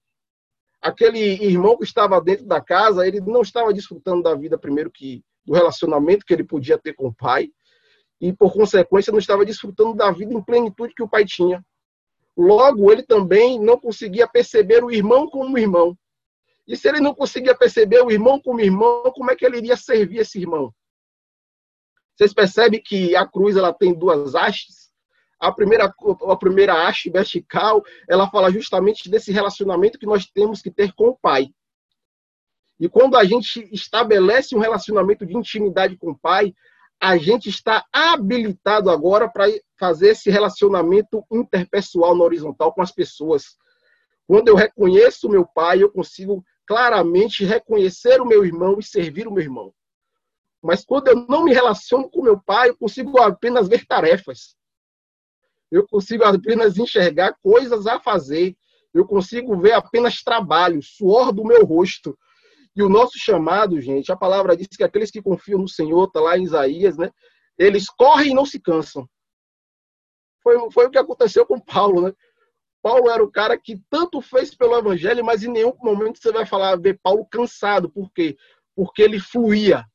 aquele 0.82 1.20
irmão 1.20 1.78
que 1.78 1.84
estava 1.84 2.20
dentro 2.20 2.44
da 2.44 2.60
casa, 2.60 3.06
ele 3.06 3.20
não 3.20 3.40
estava 3.40 3.72
desfrutando 3.72 4.22
da 4.22 4.34
vida 4.34 4.58
primeiro 4.58 4.90
que 4.90 5.24
do 5.44 5.54
relacionamento 5.54 6.26
que 6.26 6.34
ele 6.34 6.44
podia 6.44 6.76
ter 6.76 6.92
com 6.92 7.08
o 7.08 7.14
pai 7.14 7.50
e 8.20 8.32
por 8.32 8.52
consequência 8.52 9.10
não 9.10 9.18
estava 9.18 9.44
desfrutando 9.44 9.94
da 9.94 10.10
vida 10.10 10.32
em 10.34 10.42
plenitude 10.42 10.94
que 10.94 11.02
o 11.02 11.08
pai 11.08 11.24
tinha. 11.24 11.64
Logo, 12.36 12.90
ele 12.90 13.02
também 13.02 13.60
não 13.60 13.78
conseguia 13.78 14.26
perceber 14.26 14.84
o 14.84 14.90
irmão 14.90 15.28
como 15.28 15.58
irmão. 15.58 15.96
E 16.66 16.76
se 16.76 16.88
ele 16.88 17.00
não 17.00 17.14
conseguia 17.14 17.54
perceber 17.54 18.00
o 18.02 18.10
irmão 18.10 18.40
como 18.40 18.60
irmão, 18.60 19.02
como 19.12 19.30
é 19.30 19.36
que 19.36 19.44
ele 19.44 19.58
iria 19.58 19.76
servir 19.76 20.18
esse 20.18 20.38
irmão? 20.38 20.72
Vocês 22.14 22.32
percebem 22.32 22.80
que 22.80 23.16
a 23.16 23.26
cruz 23.26 23.56
ela 23.56 23.72
tem 23.72 23.92
duas 23.92 24.34
hastes? 24.34 24.81
A 25.42 25.50
primeira, 25.50 25.92
a 26.28 26.36
primeira 26.36 26.86
haste 26.86 27.10
vertical, 27.10 27.82
ela 28.08 28.30
fala 28.30 28.48
justamente 28.48 29.10
desse 29.10 29.32
relacionamento 29.32 29.98
que 29.98 30.06
nós 30.06 30.24
temos 30.24 30.62
que 30.62 30.70
ter 30.70 30.92
com 30.92 31.08
o 31.08 31.16
Pai. 31.16 31.48
E 32.78 32.88
quando 32.88 33.16
a 33.16 33.24
gente 33.24 33.68
estabelece 33.72 34.54
um 34.54 34.60
relacionamento 34.60 35.26
de 35.26 35.36
intimidade 35.36 35.96
com 35.96 36.12
o 36.12 36.18
Pai, 36.18 36.54
a 37.00 37.16
gente 37.16 37.48
está 37.48 37.84
habilitado 37.92 38.88
agora 38.88 39.28
para 39.28 39.46
fazer 39.76 40.10
esse 40.10 40.30
relacionamento 40.30 41.24
interpessoal 41.32 42.16
na 42.16 42.22
horizontal 42.22 42.72
com 42.72 42.80
as 42.80 42.92
pessoas. 42.92 43.56
Quando 44.28 44.46
eu 44.46 44.54
reconheço 44.54 45.28
meu 45.28 45.44
Pai, 45.44 45.82
eu 45.82 45.90
consigo 45.90 46.44
claramente 46.64 47.44
reconhecer 47.44 48.20
o 48.20 48.24
meu 48.24 48.44
irmão 48.44 48.76
e 48.78 48.84
servir 48.84 49.26
o 49.26 49.32
meu 49.32 49.42
irmão. 49.42 49.74
Mas 50.62 50.84
quando 50.84 51.08
eu 51.08 51.16
não 51.28 51.42
me 51.42 51.52
relaciono 51.52 52.08
com 52.08 52.22
meu 52.22 52.40
Pai, 52.40 52.68
eu 52.68 52.76
consigo 52.76 53.20
apenas 53.20 53.66
ver 53.66 53.84
tarefas 53.84 54.54
eu 55.72 55.88
consigo 55.88 56.22
apenas 56.22 56.76
enxergar 56.76 57.34
coisas 57.42 57.86
a 57.86 57.98
fazer, 57.98 58.54
eu 58.92 59.06
consigo 59.06 59.58
ver 59.58 59.72
apenas 59.72 60.22
trabalho, 60.22 60.82
suor 60.82 61.32
do 61.32 61.44
meu 61.44 61.64
rosto. 61.64 62.16
E 62.76 62.82
o 62.82 62.90
nosso 62.90 63.18
chamado, 63.18 63.80
gente, 63.80 64.12
a 64.12 64.16
palavra 64.16 64.54
diz 64.54 64.66
que 64.68 64.84
aqueles 64.84 65.10
que 65.10 65.22
confiam 65.22 65.60
no 65.60 65.68
Senhor, 65.68 66.04
está 66.04 66.20
lá 66.20 66.36
em 66.36 66.42
Isaías, 66.42 66.98
né? 66.98 67.10
Eles 67.58 67.86
correm 67.88 68.32
e 68.32 68.34
não 68.34 68.44
se 68.44 68.60
cansam. 68.60 69.08
Foi, 70.42 70.70
foi 70.70 70.86
o 70.86 70.90
que 70.90 70.98
aconteceu 70.98 71.46
com 71.46 71.58
Paulo, 71.58 72.02
né? 72.02 72.12
Paulo 72.82 73.08
era 73.08 73.22
o 73.22 73.30
cara 73.30 73.56
que 73.56 73.80
tanto 73.88 74.20
fez 74.20 74.54
pelo 74.54 74.76
evangelho, 74.76 75.24
mas 75.24 75.42
em 75.42 75.48
nenhum 75.48 75.72
momento 75.80 76.18
você 76.18 76.32
vai 76.32 76.44
falar 76.44 76.76
ver 76.76 76.98
Paulo 77.02 77.24
cansado. 77.30 77.88
Por 77.88 78.10
quê? 78.12 78.36
Porque 78.74 79.00
ele 79.00 79.18
fluía. 79.18 79.86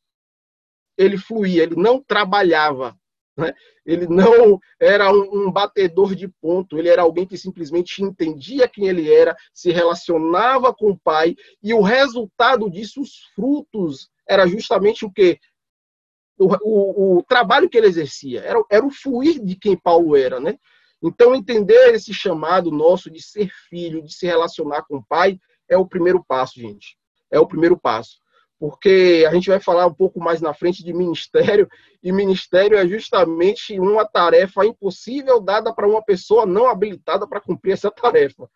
Ele 0.98 1.17
fluía, 1.17 1.63
ele 1.63 1.75
não 1.75 2.01
trabalhava. 2.01 2.98
Né? 3.38 3.53
Ele 3.86 4.08
não 4.08 4.60
era 4.79 5.12
um, 5.13 5.48
um, 5.48 5.51
batedor 5.51 6.15
de 6.15 6.27
ponto, 6.27 6.77
ele 6.77 6.89
era 6.89 7.03
alguém 7.03 7.25
que 7.25 7.38
simplesmente 7.38 8.01
entendia 8.01 8.67
quem 8.67 8.88
ele 8.88 9.13
era, 9.13 9.36
se 9.53 9.72
relacionava 9.72 10.74
com 10.74 10.89
o 10.89 10.98
pai, 10.98 11.36
e 11.62 11.74
o 11.74 11.82
resultado 11.82 12.70
disso, 12.70 13.01
os 13.01 13.20
frutos, 13.36 14.10
era 14.27 14.48
justamente 14.48 15.06
o 15.06 15.12
que? 15.12 15.39
O, 16.39 16.48
o, 16.63 17.17
o, 17.17 17.24
trabalho 17.24 17.70
que 17.70 17.77
ele 17.77 17.88
exercia, 17.88 18.41
era, 18.41 18.63
era 18.70 18.86
o 18.86 18.91
fluir 18.91 19.44
de 19.44 19.56
quem 19.56 19.77
Paulo 19.77 20.15
era. 20.15 20.39
Né? 20.39 20.58
Então, 21.01 21.34
entender 21.34 21.94
esse 21.94 22.13
chamado 22.13 22.72
nosso 22.72 23.10
de 23.10 23.22
ser 23.22 23.50
filho, 23.70 24.03
de 24.03 24.13
se 24.13 24.25
relacionar 24.25 24.84
com 24.84 24.98
o 24.98 25.06
pai, 25.06 25.39
é 25.70 25.77
o 25.77 25.88
primeiro 25.88 26.24
passo, 26.24 26.60
gente. 26.60 26.98
É 27.32 27.39
o 27.39 27.48
primeiro 27.48 27.77
passo 27.77 28.20
porque 28.60 29.26
a 29.28 29.34
gente 29.34 29.50
vai 29.50 29.60
falar 29.60 29.86
um 29.86 29.94
pouco 29.94 30.20
mais 30.20 30.42
na 30.42 30.54
frente 30.54 30.84
de 30.84 30.94
ministério, 30.94 31.70
e 32.02 32.12
ministério 32.12 32.78
é 32.78 32.88
justamente 32.88 33.80
uma 33.80 34.06
tarefa 34.06 34.66
impossível 34.66 35.40
dada 35.40 35.74
para 35.74 35.88
uma 35.88 36.04
pessoa 36.04 36.46
não 36.46 36.68
habilitada 36.68 37.28
para 37.28 37.42
cumprir 37.42 37.74
essa 37.74 37.92
tarefa. 37.92 38.50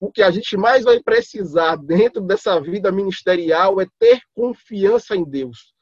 O 0.00 0.12
que 0.12 0.22
a 0.22 0.30
gente 0.30 0.56
mais 0.56 0.84
vai 0.84 1.00
precisar 1.02 1.76
dentro 1.76 2.20
dessa 2.20 2.60
vida 2.60 2.92
ministerial 2.92 3.80
é 3.80 3.86
ter 3.98 4.20
confiança 4.32 5.16
em 5.16 5.24
Deus, 5.24 5.74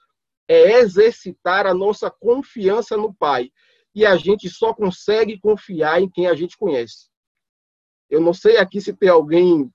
é 0.48 0.80
exercitar 0.80 1.66
a 1.66 1.74
nossa 1.74 2.10
confiança 2.10 2.96
no 2.96 3.14
Pai. 3.14 3.50
E 3.94 4.04
a 4.04 4.16
gente 4.16 4.48
só 4.48 4.74
consegue 4.74 5.38
confiar 5.38 6.02
em 6.02 6.08
quem 6.08 6.26
a 6.26 6.34
gente 6.34 6.56
conhece. 6.56 7.08
Eu 8.08 8.20
não 8.20 8.32
sei 8.32 8.56
aqui 8.58 8.80
se 8.80 8.92
tem 8.92 9.08
alguém 9.08 9.70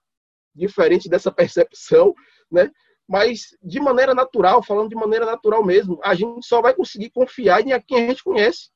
diferente 0.54 1.10
dessa 1.10 1.32
percepção, 1.32 2.14
né? 2.52 2.72
Mas 3.12 3.58
de 3.62 3.78
maneira 3.82 4.16
natural, 4.16 4.64
falando 4.64 4.88
de 4.88 4.96
maneira 4.96 5.26
natural 5.26 5.66
mesmo, 5.66 6.00
a 6.02 6.16
gente 6.16 6.48
só 6.48 6.62
vai 6.62 6.74
conseguir 6.74 7.10
confiar 7.10 7.60
em 7.60 7.78
quem 7.82 8.06
a 8.06 8.08
gente 8.08 8.24
conhece. 8.24 8.70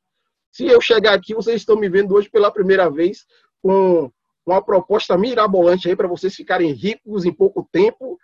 Se 0.52 0.68
eu 0.68 0.82
chegar 0.82 1.14
aqui, 1.14 1.34
vocês 1.34 1.62
estão 1.62 1.78
me 1.78 1.88
vendo 1.88 2.14
hoje 2.14 2.30
pela 2.30 2.52
primeira 2.52 2.90
vez 2.90 3.26
com 3.62 4.12
uma 4.46 4.62
proposta 4.62 5.18
mirabolante 5.18 5.88
aí 5.88 5.96
para 5.96 6.10
vocês 6.10 6.36
ficarem 6.36 6.74
ricos 6.74 7.24
em 7.24 7.32
pouco 7.32 7.66
tempo, 7.72 8.20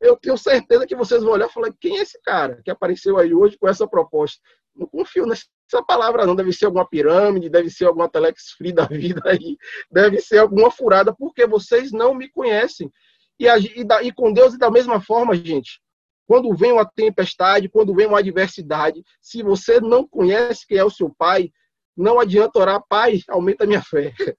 eu 0.00 0.16
tenho 0.16 0.38
certeza 0.38 0.86
que 0.86 0.94
vocês 0.94 1.24
vão 1.24 1.32
olhar 1.32 1.48
e 1.48 1.52
falar: 1.52 1.72
quem 1.80 1.98
é 1.98 2.02
esse 2.02 2.22
cara 2.22 2.62
que 2.64 2.70
apareceu 2.70 3.18
aí 3.18 3.34
hoje 3.34 3.58
com 3.58 3.68
essa 3.68 3.84
proposta? 3.84 4.40
Não 4.76 4.86
confio 4.86 5.26
nessa 5.26 5.82
palavra, 5.88 6.24
não. 6.24 6.36
Deve 6.36 6.52
ser 6.52 6.66
alguma 6.66 6.88
pirâmide, 6.88 7.50
deve 7.50 7.68
ser 7.68 7.86
alguma 7.86 8.08
telex 8.08 8.52
free 8.56 8.72
da 8.72 8.84
vida 8.86 9.22
aí, 9.24 9.56
deve 9.90 10.20
ser 10.20 10.38
alguma 10.38 10.70
furada, 10.70 11.12
porque 11.12 11.48
vocês 11.48 11.90
não 11.90 12.14
me 12.14 12.28
conhecem. 12.30 12.92
E, 13.38 13.46
e, 13.46 13.86
e 14.08 14.12
com 14.12 14.32
Deus, 14.32 14.54
e 14.54 14.58
da 14.58 14.70
mesma 14.70 15.00
forma, 15.00 15.34
gente, 15.34 15.80
quando 16.26 16.54
vem 16.54 16.72
uma 16.72 16.84
tempestade, 16.84 17.68
quando 17.68 17.94
vem 17.94 18.06
uma 18.06 18.18
adversidade, 18.18 19.02
se 19.20 19.42
você 19.42 19.80
não 19.80 20.06
conhece 20.06 20.66
quem 20.66 20.78
é 20.78 20.84
o 20.84 20.90
seu 20.90 21.12
pai, 21.16 21.50
não 21.96 22.20
adianta 22.20 22.58
orar, 22.58 22.82
pai, 22.88 23.20
aumenta 23.28 23.66
minha 23.66 23.82
fé. 23.82 24.12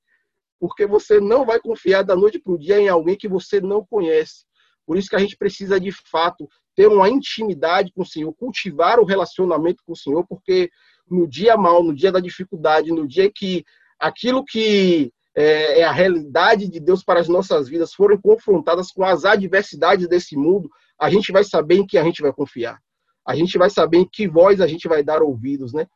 Porque 0.60 0.86
você 0.86 1.20
não 1.20 1.46
vai 1.46 1.60
confiar 1.60 2.04
da 2.04 2.16
noite 2.16 2.38
para 2.40 2.54
o 2.54 2.58
dia 2.58 2.80
em 2.80 2.90
alguém 2.90 3.18
que 3.18 3.28
você 3.28 3.60
não 3.60 3.86
conhece. 3.86 4.46
Por 4.86 4.98
isso 4.98 5.10
que 5.10 5.16
a 5.16 5.20
gente 5.20 5.38
precisa, 5.38 5.80
de 5.80 5.92
fato, 5.92 6.48
ter 6.76 6.88
uma 6.88 7.10
intimidade 7.10 7.92
com 7.94 8.02
o 8.02 8.06
Senhor, 8.06 8.34
cultivar 8.34 9.00
o 9.00 9.06
relacionamento 9.06 9.84
com 9.86 9.94
o 9.94 9.98
Senhor, 9.98 10.26
porque 10.28 10.70
no 11.10 11.28
dia 11.28 11.58
mal, 11.58 11.84
no 11.84 11.94
dia 11.94 12.12
da 12.12 12.20
dificuldade, 12.20 12.92
no 12.92 13.08
dia 13.08 13.32
que 13.34 13.64
aquilo 14.00 14.44
que 14.46 15.12
é, 15.36 15.80
é 15.80 15.84
a 15.84 15.92
realidade 15.92 16.68
de 16.68 16.80
Deus 16.80 17.04
para 17.04 17.20
as 17.20 17.28
nossas 17.28 17.68
vidas 17.68 17.94
forem 17.94 18.20
confrontadas 18.20 18.92
com 18.92 19.04
as 19.04 19.26
adversidades 19.26 20.08
desse 20.08 20.36
mundo, 20.36 20.70
a 21.00 21.10
gente 21.10 21.32
vai 21.32 21.44
saber 21.44 21.76
em 21.76 21.88
que 21.88 21.98
a 21.98 22.04
gente 22.04 22.22
vai 22.22 22.34
confiar. 22.34 22.80
A 23.26 23.36
gente 23.36 23.58
vai 23.58 23.70
saber 23.70 24.00
em 24.00 24.08
que 24.08 24.28
voz 24.28 24.60
a 24.60 24.68
gente 24.68 24.88
vai 24.88 25.04
dar 25.04 25.22
ouvidos, 25.22 25.74
né? 25.74 25.88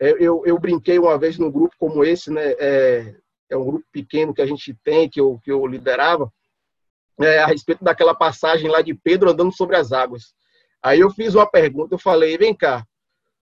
É, 0.00 0.10
eu, 0.22 0.42
eu 0.44 0.58
brinquei 0.58 0.98
uma 0.98 1.18
vez 1.18 1.38
num 1.38 1.50
grupo 1.50 1.74
como 1.78 2.04
esse, 2.04 2.30
né? 2.30 2.52
É, 2.58 3.14
é 3.50 3.56
um 3.56 3.64
grupo 3.64 3.84
pequeno 3.92 4.34
que 4.34 4.42
a 4.42 4.46
gente 4.46 4.74
tem, 4.84 5.08
que 5.08 5.20
eu, 5.20 5.38
que 5.42 5.50
eu 5.50 5.66
liderava, 5.66 6.32
é, 7.20 7.38
a 7.38 7.46
respeito 7.46 7.82
daquela 7.82 8.14
passagem 8.14 8.70
lá 8.70 8.82
de 8.82 8.94
Pedro 8.94 9.30
andando 9.30 9.54
sobre 9.54 9.76
as 9.76 9.92
águas. 9.92 10.34
Aí 10.82 11.00
eu 11.00 11.10
fiz 11.10 11.34
uma 11.34 11.46
pergunta, 11.46 11.94
eu 11.94 11.98
falei, 11.98 12.36
vem 12.36 12.54
cá, 12.54 12.86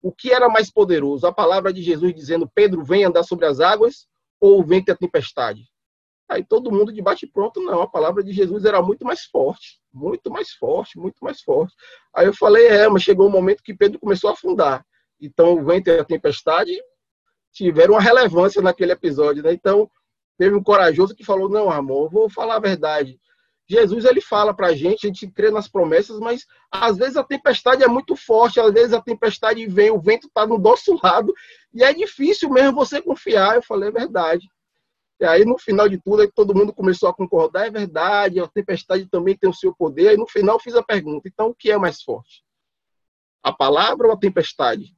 o 0.03 0.13
que 0.13 0.33
era 0.33 0.49
mais 0.49 0.71
poderoso? 0.71 1.27
A 1.27 1.33
palavra 1.33 1.73
de 1.73 1.83
Jesus 1.83 2.15
dizendo, 2.15 2.51
Pedro, 2.55 2.85
vem 2.85 3.05
andar 3.05 3.23
sobre 3.23 3.47
as 3.47 3.61
águas, 3.61 4.07
ou 4.41 4.65
ter 4.67 4.93
a 4.93 4.97
tempestade? 4.97 5.63
Aí 6.29 6.45
todo 6.45 6.73
mundo 6.73 6.93
de 6.93 7.01
bate 7.01 7.27
pronto, 7.27 7.61
não, 7.61 7.83
a 7.83 7.89
palavra 7.89 8.23
de 8.23 8.33
Jesus 8.33 8.65
era 8.65 8.83
muito 8.83 9.05
mais 9.05 9.25
forte, 9.25 9.79
muito 9.93 10.29
mais 10.31 10.51
forte, 10.51 10.99
muito 10.99 11.19
mais 11.23 11.41
forte. 11.41 11.75
Aí 12.15 12.27
eu 12.27 12.35
falei, 12.35 12.67
é, 12.67 12.89
mas 12.89 13.03
chegou 13.03 13.29
um 13.29 13.31
momento 13.31 13.63
que 13.63 13.75
Pedro 13.75 14.01
começou 14.01 14.31
a 14.31 14.33
afundar. 14.33 14.85
Então 15.21 15.55
o 15.55 15.65
vento 15.65 15.89
e 15.89 15.99
a 15.99 16.05
tempestade 16.05 16.77
tiveram 17.53 17.95
uma 17.95 18.01
relevância 18.01 18.61
naquele 18.61 18.93
episódio, 18.93 19.43
né? 19.43 19.53
Então 19.53 19.89
teve 20.37 20.55
um 20.55 20.63
corajoso 20.63 21.15
que 21.15 21.25
falou, 21.25 21.49
não, 21.49 21.71
amor, 21.71 22.11
vou 22.11 22.29
falar 22.29 22.57
a 22.57 22.61
verdade. 22.61 23.21
Jesus 23.69 24.05
ele 24.05 24.21
fala 24.21 24.55
para 24.55 24.69
a 24.69 24.75
gente, 24.75 25.07
a 25.07 25.09
gente 25.09 25.29
crê 25.29 25.51
nas 25.51 25.67
promessas, 25.67 26.21
mas 26.21 26.47
às 26.71 26.97
vezes 26.97 27.17
a 27.17 27.25
tempestade 27.25 27.83
é 27.83 27.89
muito 27.89 28.15
forte, 28.15 28.61
às 28.61 28.73
vezes 28.73 28.93
a 28.93 29.01
tempestade 29.01 29.67
vem, 29.67 29.91
o 29.91 30.01
vento 30.01 30.29
está 30.29 30.47
no 30.47 30.57
nosso 30.57 30.99
lado 31.03 31.35
e 31.75 31.83
é 31.83 31.93
difícil 31.93 32.49
mesmo 32.49 32.75
você 32.75 33.03
confiar. 33.03 33.57
Eu 33.57 33.63
falei, 33.63 33.89
é 33.89 33.93
verdade. 33.93 34.49
E 35.19 35.25
aí, 35.25 35.45
no 35.45 35.59
final 35.59 35.89
de 35.89 35.99
tudo, 35.99 36.31
todo 36.31 36.55
mundo 36.55 36.75
começou 36.75 37.09
a 37.09 37.15
concordar, 37.15 37.67
é 37.67 37.71
verdade, 37.71 38.39
a 38.39 38.47
tempestade 38.47 39.07
também 39.07 39.37
tem 39.37 39.49
o 39.49 39.55
seu 39.55 39.75
poder. 39.75 40.13
E 40.13 40.17
no 40.17 40.27
final 40.27 40.61
fiz 40.61 40.75
a 40.75 40.83
pergunta, 40.83 41.27
então 41.27 41.49
o 41.49 41.55
que 41.55 41.71
é 41.71 41.79
mais 41.79 42.03
forte? 42.03 42.45
A 43.43 43.53
palavra 43.53 44.09
ou 44.09 44.13
a 44.13 44.19
tempestade? 44.19 44.95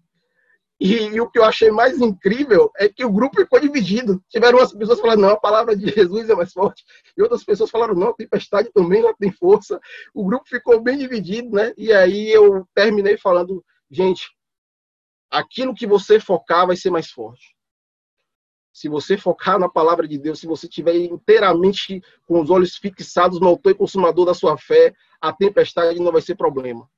E, 0.80 0.94
e, 0.94 1.20
o 1.20 1.28
que 1.28 1.38
eu 1.38 1.44
achei 1.44 1.70
mais 1.70 2.00
incrível 2.00 2.70
é 2.76 2.88
que 2.88 3.04
o 3.04 3.10
grupo 3.10 3.40
ficou 3.40 3.58
dividido. 3.58 4.22
Tiveram 4.28 4.58
umas 4.58 4.72
pessoas 4.72 5.00
falando, 5.00 5.20
não, 5.20 5.30
a 5.30 5.40
palavra 5.40 5.76
de 5.76 5.90
Jesus 5.90 6.30
é 6.30 6.34
mais 6.34 6.52
forte. 6.52 6.84
E 7.16 7.22
outras 7.22 7.44
pessoas 7.44 7.70
falaram, 7.70 7.94
não, 7.94 8.10
a 8.10 8.14
tempestade 8.14 8.70
também 8.72 9.00
ela 9.00 9.14
tem 9.14 9.32
força. 9.32 9.80
O 10.14 10.24
grupo 10.24 10.48
ficou 10.48 10.80
bem 10.80 10.96
dividido, 10.98 11.50
né? 11.50 11.72
E 11.76 11.92
aí 11.92 12.30
eu 12.30 12.66
terminei 12.74 13.18
falando, 13.18 13.64
gente, 13.90 14.30
aquilo 15.30 15.74
que 15.74 15.86
você 15.86 16.20
focar 16.20 16.66
vai 16.66 16.76
ser 16.76 16.90
mais 16.90 17.10
forte 17.10 17.58
se 18.78 18.88
você 18.88 19.18
focar 19.18 19.58
na 19.58 19.68
palavra 19.68 20.06
de 20.06 20.16
Deus, 20.16 20.38
se 20.38 20.46
você 20.46 20.68
tiver 20.68 20.94
inteiramente 20.94 22.00
com 22.24 22.40
os 22.40 22.48
olhos 22.48 22.76
fixados 22.76 23.40
no 23.40 23.48
autor 23.48 23.72
e 23.72 23.74
consumador 23.74 24.24
da 24.24 24.34
sua 24.34 24.56
fé, 24.56 24.94
a 25.20 25.32
tempestade 25.32 25.98
não 25.98 26.12
vai 26.12 26.22
ser 26.22 26.36
problema. 26.36 26.88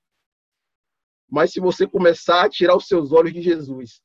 Mas 1.30 1.52
se 1.52 1.60
você 1.60 1.86
começar 1.86 2.44
a 2.44 2.48
tirar 2.48 2.76
os 2.76 2.86
seus 2.86 3.12
olhos 3.12 3.32
de 3.32 3.40
Jesus 3.40 4.00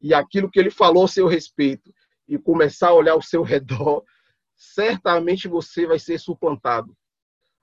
e 0.00 0.12
aquilo 0.12 0.50
que 0.50 0.58
ele 0.58 0.70
falou 0.70 1.04
a 1.04 1.08
seu 1.08 1.26
respeito 1.26 1.92
e 2.28 2.38
começar 2.38 2.88
a 2.88 2.94
olhar 2.94 3.12
ao 3.12 3.22
seu 3.22 3.42
redor, 3.44 4.04
certamente 4.56 5.48
você 5.48 5.86
vai 5.86 5.98
ser 5.98 6.18
suplantado. 6.18 6.96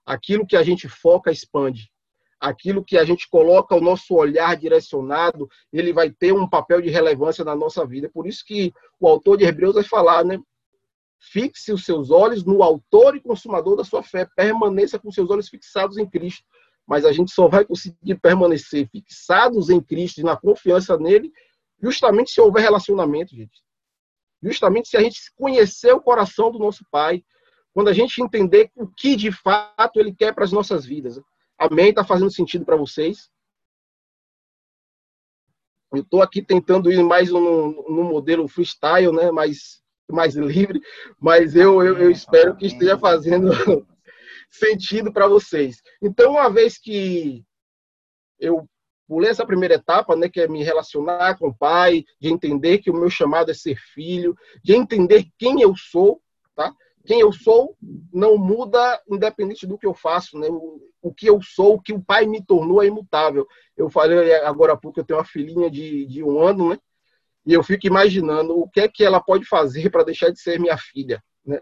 Aquilo 0.05 0.47
que 0.47 0.55
a 0.55 0.63
gente 0.63 0.87
foca 0.87 1.31
expande 1.31 1.91
aquilo 2.39 2.83
que 2.83 2.97
a 2.97 3.03
gente 3.03 3.27
coloca 3.29 3.75
o 3.75 3.81
nosso 3.81 4.13
olhar 4.13 4.55
direcionado, 4.55 5.49
ele 5.71 5.91
vai 5.91 6.09
ter 6.09 6.31
um 6.33 6.47
papel 6.47 6.81
de 6.81 6.89
relevância 6.89 7.43
na 7.43 7.55
nossa 7.55 7.85
vida. 7.85 8.09
Por 8.13 8.27
isso 8.27 8.43
que 8.45 8.71
o 8.99 9.07
autor 9.07 9.37
de 9.37 9.45
Hebreus 9.45 9.75
vai 9.75 9.83
falar, 9.83 10.23
né? 10.23 10.39
Fixe 11.19 11.73
os 11.73 11.83
seus 11.83 12.11
olhos 12.11 12.45
no 12.45 12.61
autor 12.61 13.15
e 13.15 13.21
consumador 13.21 13.75
da 13.75 13.83
sua 13.83 14.03
fé, 14.03 14.27
permaneça 14.35 14.99
com 14.99 15.11
seus 15.11 15.29
olhos 15.31 15.49
fixados 15.49 15.97
em 15.97 16.07
Cristo. 16.07 16.45
Mas 16.87 17.03
a 17.03 17.11
gente 17.11 17.31
só 17.31 17.47
vai 17.47 17.65
conseguir 17.65 18.15
permanecer 18.15 18.87
fixados 18.89 19.69
em 19.69 19.81
Cristo 19.81 20.19
e 20.19 20.23
na 20.23 20.37
confiança 20.37 20.97
nele, 20.97 21.31
justamente 21.81 22.31
se 22.31 22.39
houver 22.39 22.61
relacionamento, 22.61 23.35
gente. 23.35 23.61
Justamente 24.41 24.87
se 24.87 24.95
a 24.95 25.01
gente 25.01 25.19
conhecer 25.35 25.91
o 25.93 26.01
coração 26.01 26.51
do 26.51 26.59
nosso 26.59 26.85
Pai, 26.89 27.23
quando 27.73 27.89
a 27.89 27.93
gente 27.93 28.21
entender 28.21 28.71
o 28.75 28.87
que 28.87 29.15
de 29.15 29.31
fato 29.31 29.99
ele 29.99 30.13
quer 30.13 30.33
para 30.33 30.45
as 30.45 30.51
nossas 30.51 30.85
vidas. 30.85 31.19
Amém? 31.57 31.89
Está 31.89 32.03
fazendo 32.03 32.31
sentido 32.31 32.63
para 32.63 32.75
vocês? 32.75 33.29
Eu 35.93 36.01
estou 36.01 36.21
aqui 36.21 36.41
tentando 36.41 36.91
ir 36.91 37.03
mais 37.03 37.29
no, 37.29 37.71
no 37.89 38.03
modelo 38.03 38.47
freestyle, 38.47 39.11
né? 39.11 39.31
mais, 39.31 39.81
mais 40.09 40.35
livre, 40.35 40.81
mas 41.19 41.55
eu, 41.55 41.83
eu, 41.83 41.97
eu 41.97 42.11
espero 42.11 42.55
que 42.55 42.67
esteja 42.67 42.97
fazendo 42.97 43.51
sentido 44.49 45.11
para 45.11 45.27
vocês. 45.27 45.81
Então, 46.01 46.31
uma 46.31 46.49
vez 46.49 46.77
que 46.77 47.43
eu 48.39 48.67
pulei 49.07 49.29
essa 49.29 49.45
primeira 49.45 49.75
etapa, 49.75 50.15
né, 50.15 50.29
que 50.29 50.41
é 50.41 50.47
me 50.47 50.63
relacionar 50.63 51.37
com 51.37 51.47
o 51.47 51.55
pai, 51.55 52.03
de 52.19 52.29
entender 52.29 52.79
que 52.79 52.91
o 52.91 52.93
meu 52.93 53.09
chamado 53.09 53.51
é 53.51 53.53
ser 53.53 53.77
filho, 53.93 54.35
de 54.63 54.75
entender 54.75 55.27
quem 55.37 55.61
eu 55.61 55.73
sou, 55.75 56.21
tá? 56.55 56.73
quem 57.07 57.21
eu 57.21 57.31
sou 57.31 57.75
não 58.13 58.37
muda 58.37 59.01
independente 59.09 59.65
do 59.65 59.77
que 59.77 59.87
eu 59.87 59.93
faço, 59.93 60.37
né? 60.37 60.47
O, 60.49 60.81
o, 61.01 61.13
que 61.13 61.25
eu 61.27 61.41
sou, 61.41 61.75
o 61.75 61.81
que 61.81 61.93
o 61.93 62.03
pai 62.03 62.25
me 62.25 62.45
tornou 62.45 62.83
é 62.83 62.87
imutável. 62.87 63.47
Eu 63.77 63.89
falei 63.89 64.33
agora 64.35 64.73
há 64.73 64.77
pouco, 64.77 64.99
eu 64.99 65.05
tenho 65.05 65.17
uma 65.17 65.25
filhinha 65.25 65.71
de, 65.71 66.05
de 66.05 66.21
um 66.21 66.39
ano, 66.41 66.71
né? 66.71 66.79
E 67.45 67.53
eu 67.53 67.63
fico 67.63 67.87
imaginando 67.87 68.59
o 68.59 68.69
que 68.69 68.81
é 68.81 68.89
que 68.89 69.05
ela 69.05 69.21
pode 69.21 69.45
fazer 69.45 69.89
para 69.89 70.03
deixar 70.03 70.31
de 70.31 70.41
ser 70.41 70.59
minha 70.59 70.77
filha, 70.77 71.23
né? 71.45 71.61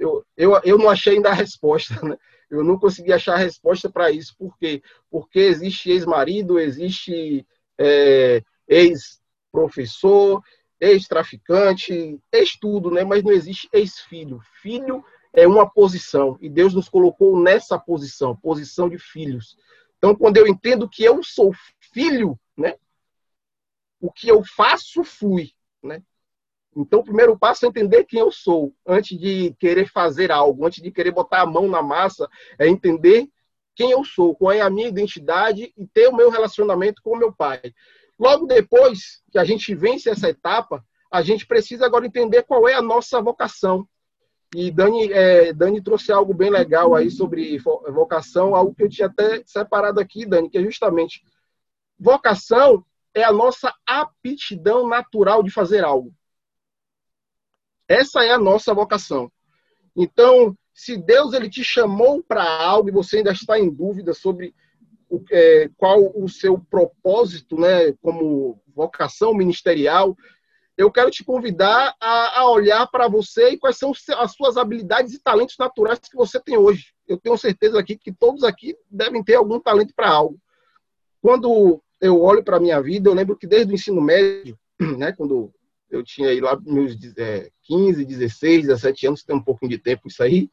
Eu, 0.00 0.24
eu, 0.34 0.58
eu 0.64 0.78
não 0.78 0.88
achei 0.88 1.16
ainda 1.16 1.28
a 1.28 1.34
resposta, 1.34 1.94
né? 2.02 2.16
Eu 2.50 2.64
não 2.64 2.78
consegui 2.78 3.12
achar 3.12 3.34
a 3.34 3.38
resposta 3.38 3.90
para 3.90 4.10
isso. 4.10 4.34
Por 4.36 4.56
quê? 4.56 4.82
Porque 5.10 5.38
existe 5.38 5.90
ex-marido, 5.90 6.58
existe 6.58 7.46
é, 7.78 8.42
ex-professor, 8.66 10.42
ex-traficante, 10.80 12.18
ex-tudo, 12.32 12.90
né? 12.90 13.04
Mas 13.04 13.22
não 13.22 13.30
existe 13.30 13.68
ex-filho. 13.72 14.40
Filho 14.62 15.04
é 15.34 15.46
uma 15.46 15.68
posição 15.70 16.38
e 16.40 16.48
Deus 16.48 16.74
nos 16.74 16.88
colocou 16.88 17.38
nessa 17.38 17.78
posição, 17.78 18.34
posição 18.34 18.88
de 18.88 18.98
filhos. 18.98 19.56
Então, 19.98 20.16
quando 20.16 20.38
eu 20.38 20.46
entendo 20.46 20.88
que 20.88 21.04
eu 21.04 21.22
sou 21.22 21.52
filho, 21.92 22.40
né? 22.56 22.74
O 24.00 24.10
que 24.10 24.28
eu 24.28 24.42
faço, 24.42 25.04
fui, 25.04 25.52
né? 25.82 26.02
Então, 26.76 27.00
o 27.00 27.04
primeiro 27.04 27.36
passo 27.36 27.64
é 27.64 27.68
entender 27.68 28.04
quem 28.04 28.20
eu 28.20 28.30
sou, 28.30 28.72
antes 28.86 29.18
de 29.18 29.54
querer 29.58 29.88
fazer 29.88 30.30
algo, 30.30 30.64
antes 30.64 30.82
de 30.82 30.90
querer 30.90 31.10
botar 31.10 31.42
a 31.42 31.46
mão 31.46 31.68
na 31.68 31.82
massa, 31.82 32.28
é 32.58 32.68
entender 32.68 33.28
quem 33.74 33.90
eu 33.90 34.04
sou, 34.04 34.34
qual 34.34 34.52
é 34.52 34.60
a 34.60 34.70
minha 34.70 34.88
identidade 34.88 35.72
e 35.76 35.86
ter 35.86 36.08
o 36.08 36.14
meu 36.14 36.30
relacionamento 36.30 37.02
com 37.02 37.10
o 37.10 37.18
meu 37.18 37.32
pai. 37.32 37.60
Logo 38.18 38.46
depois 38.46 39.22
que 39.32 39.38
a 39.38 39.44
gente 39.44 39.74
vence 39.74 40.08
essa 40.08 40.28
etapa, 40.28 40.84
a 41.10 41.22
gente 41.22 41.46
precisa 41.46 41.86
agora 41.86 42.06
entender 42.06 42.44
qual 42.44 42.68
é 42.68 42.74
a 42.74 42.82
nossa 42.82 43.20
vocação. 43.20 43.88
E 44.54 44.70
Dani, 44.70 45.12
é, 45.12 45.52
Dani 45.52 45.82
trouxe 45.82 46.12
algo 46.12 46.34
bem 46.34 46.50
legal 46.50 46.94
aí 46.94 47.10
sobre 47.10 47.58
vocação, 47.58 48.54
algo 48.54 48.74
que 48.74 48.82
eu 48.82 48.88
tinha 48.88 49.06
até 49.06 49.42
separado 49.46 49.98
aqui, 49.98 50.26
Dani, 50.26 50.50
que 50.50 50.58
é 50.58 50.62
justamente 50.62 51.22
vocação 51.98 52.84
é 53.14 53.24
a 53.24 53.32
nossa 53.32 53.74
aptidão 53.86 54.88
natural 54.88 55.42
de 55.42 55.50
fazer 55.50 55.84
algo. 55.84 56.12
Essa 57.90 58.24
é 58.24 58.30
a 58.30 58.38
nossa 58.38 58.72
vocação. 58.72 59.28
Então, 59.96 60.56
se 60.72 60.96
Deus 60.96 61.32
ele 61.32 61.50
te 61.50 61.64
chamou 61.64 62.22
para 62.22 62.44
algo 62.44 62.88
e 62.88 62.92
você 62.92 63.16
ainda 63.16 63.32
está 63.32 63.58
em 63.58 63.68
dúvida 63.68 64.14
sobre 64.14 64.54
o, 65.08 65.20
é, 65.32 65.68
qual 65.76 65.98
o 66.14 66.28
seu 66.28 66.56
propósito, 66.56 67.58
né, 67.58 67.92
como 68.00 68.62
vocação 68.72 69.34
ministerial, 69.34 70.16
eu 70.78 70.88
quero 70.92 71.10
te 71.10 71.24
convidar 71.24 71.96
a, 72.00 72.38
a 72.38 72.50
olhar 72.52 72.86
para 72.86 73.08
você 73.08 73.50
e 73.50 73.58
quais 73.58 73.76
são 73.76 73.90
as 74.18 74.32
suas 74.34 74.56
habilidades 74.56 75.12
e 75.12 75.20
talentos 75.20 75.56
naturais 75.58 75.98
que 75.98 76.16
você 76.16 76.38
tem 76.38 76.56
hoje. 76.56 76.94
Eu 77.08 77.18
tenho 77.18 77.36
certeza 77.36 77.76
aqui 77.76 77.98
que 77.98 78.12
todos 78.12 78.44
aqui 78.44 78.76
devem 78.88 79.24
ter 79.24 79.34
algum 79.34 79.58
talento 79.58 79.92
para 79.96 80.08
algo. 80.08 80.38
Quando 81.20 81.82
eu 82.00 82.22
olho 82.22 82.44
para 82.44 82.58
a 82.58 82.60
minha 82.60 82.80
vida, 82.80 83.10
eu 83.10 83.14
lembro 83.14 83.36
que 83.36 83.48
desde 83.48 83.72
o 83.72 83.74
ensino 83.74 84.00
médio, 84.00 84.56
né, 84.96 85.10
quando 85.10 85.52
eu 85.90 86.02
tinha 86.04 86.28
aí 86.28 86.40
lá 86.40 86.58
meus 86.64 86.96
é, 87.16 87.50
15, 87.64 88.04
16, 88.04 88.66
17 88.66 89.06
anos, 89.06 89.24
tem 89.24 89.36
um 89.36 89.42
pouquinho 89.42 89.70
de 89.70 89.78
tempo 89.78 90.08
isso 90.08 90.22
aí, 90.22 90.48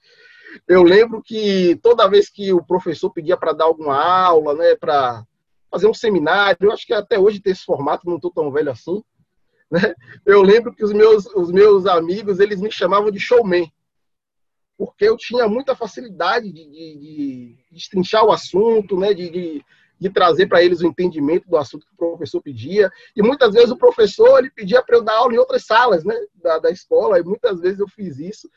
eu 0.68 0.84
lembro 0.84 1.22
que 1.22 1.78
toda 1.82 2.10
vez 2.10 2.30
que 2.30 2.54
o 2.54 2.64
professor 2.64 3.12
pedia 3.12 3.38
para 3.38 3.54
dar 3.54 3.66
alguma 3.66 3.96
aula, 3.96 4.54
né, 4.54 4.76
para 4.76 5.26
fazer 5.70 5.88
um 5.88 5.94
seminário, 5.94 6.58
eu 6.62 6.72
acho 6.72 6.86
que 6.86 6.94
até 6.94 7.20
hoje 7.20 7.42
tem 7.42 7.52
esse 7.52 7.64
formato, 7.64 8.08
não 8.08 8.16
estou 8.16 8.32
tão 8.32 8.52
velho 8.52 8.72
assim, 8.72 9.04
né? 9.70 9.94
Eu 10.26 10.42
lembro 10.42 10.74
que 10.74 10.84
os 10.84 10.94
meus, 10.94 11.26
os 11.28 11.52
meus 11.52 11.86
amigos, 11.86 12.40
eles 12.40 12.62
me 12.62 12.72
chamavam 12.72 13.12
de 13.12 13.20
showman, 13.20 13.72
porque 14.78 15.06
eu 15.06 15.18
tinha 15.18 15.48
muita 15.48 15.76
facilidade 15.76 16.52
de, 16.52 16.64
de, 16.70 16.98
de 16.98 17.58
destrinchar 17.72 18.24
o 18.24 18.32
assunto, 18.32 18.98
né, 18.98 19.14
de, 19.14 19.30
de, 19.30 19.66
de 20.00 20.10
trazer 20.10 20.48
para 20.48 20.64
eles 20.64 20.82
o 20.82 20.88
entendimento 20.88 21.50
do 21.50 21.58
assunto 21.58 21.86
que 21.86 21.94
o 21.94 22.10
professor 22.12 22.42
pedia, 22.42 22.92
e 23.16 23.22
muitas 23.22 23.54
vezes 23.54 23.72
o 23.72 23.78
professor 23.78 24.40
ele 24.40 24.52
pedia 24.52 24.82
para 24.84 24.98
eu 24.98 25.04
dar 25.04 25.18
aula 25.18 25.34
em 25.34 25.38
outras 25.38 25.66
salas 25.66 26.04
né, 26.04 26.16
da, 26.36 26.60
da 26.60 26.70
escola, 26.70 27.20
e 27.20 27.24
muitas 27.24 27.60
vezes 27.60 27.80
eu 27.80 27.88
fiz 27.88 28.20
isso, 28.20 28.50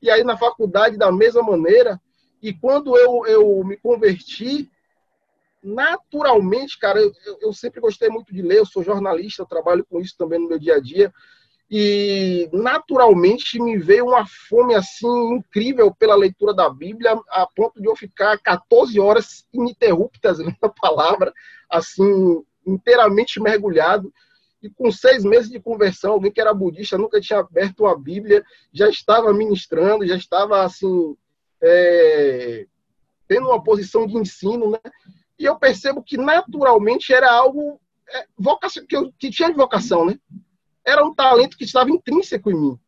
e 0.00 0.10
aí 0.10 0.24
na 0.24 0.36
faculdade 0.36 0.96
da 0.96 1.10
mesma 1.10 1.42
maneira. 1.42 2.00
E 2.40 2.52
quando 2.52 2.96
eu, 2.96 3.26
eu 3.26 3.64
me 3.64 3.76
converti, 3.76 4.70
naturalmente, 5.62 6.78
cara, 6.78 7.00
eu, 7.00 7.12
eu 7.40 7.52
sempre 7.52 7.80
gostei 7.80 8.08
muito 8.08 8.32
de 8.32 8.42
ler, 8.42 8.58
eu 8.58 8.66
sou 8.66 8.82
jornalista, 8.82 9.42
eu 9.42 9.46
trabalho 9.46 9.84
com 9.84 10.00
isso 10.00 10.16
também 10.16 10.38
no 10.38 10.48
meu 10.48 10.58
dia 10.58 10.76
a 10.76 10.80
dia. 10.80 11.12
E 11.70 12.48
naturalmente 12.50 13.60
me 13.60 13.76
veio 13.76 14.06
uma 14.06 14.26
fome 14.48 14.74
assim 14.74 15.34
incrível 15.34 15.94
pela 15.94 16.16
leitura 16.16 16.54
da 16.54 16.70
Bíblia, 16.70 17.18
a 17.28 17.46
ponto 17.46 17.80
de 17.80 17.86
eu 17.86 17.94
ficar 17.94 18.38
14 18.38 18.98
horas 18.98 19.46
ininterruptas 19.52 20.38
lendo 20.40 20.56
a 20.62 20.68
palavra, 20.68 21.32
assim, 21.68 22.42
inteiramente 22.66 23.40
mergulhado. 23.40 24.12
E 24.62 24.70
com 24.70 24.90
seis 24.90 25.24
meses 25.24 25.50
de 25.50 25.60
conversão, 25.60 26.12
alguém 26.12 26.32
que 26.32 26.40
era 26.40 26.54
budista, 26.54 26.98
nunca 26.98 27.20
tinha 27.20 27.40
aberto 27.40 27.80
uma 27.80 27.96
Bíblia, 27.96 28.42
já 28.72 28.88
estava 28.88 29.32
ministrando, 29.32 30.06
já 30.06 30.16
estava 30.16 30.64
assim, 30.64 31.16
é, 31.62 32.66
tendo 33.28 33.46
uma 33.48 33.62
posição 33.62 34.06
de 34.06 34.16
ensino, 34.16 34.70
né? 34.70 34.80
E 35.38 35.44
eu 35.44 35.56
percebo 35.56 36.02
que 36.02 36.16
naturalmente 36.16 37.12
era 37.12 37.30
algo 37.30 37.78
é, 38.10 38.26
vocação, 38.36 38.84
que, 38.86 38.96
eu, 38.96 39.12
que 39.18 39.30
tinha 39.30 39.52
vocação, 39.52 40.06
né? 40.06 40.18
Era 40.88 41.04
um 41.04 41.14
talento 41.14 41.56
que 41.56 41.64
estava 41.64 41.90
intrínseco 41.90 42.50
em 42.50 42.54
mim. 42.54 42.78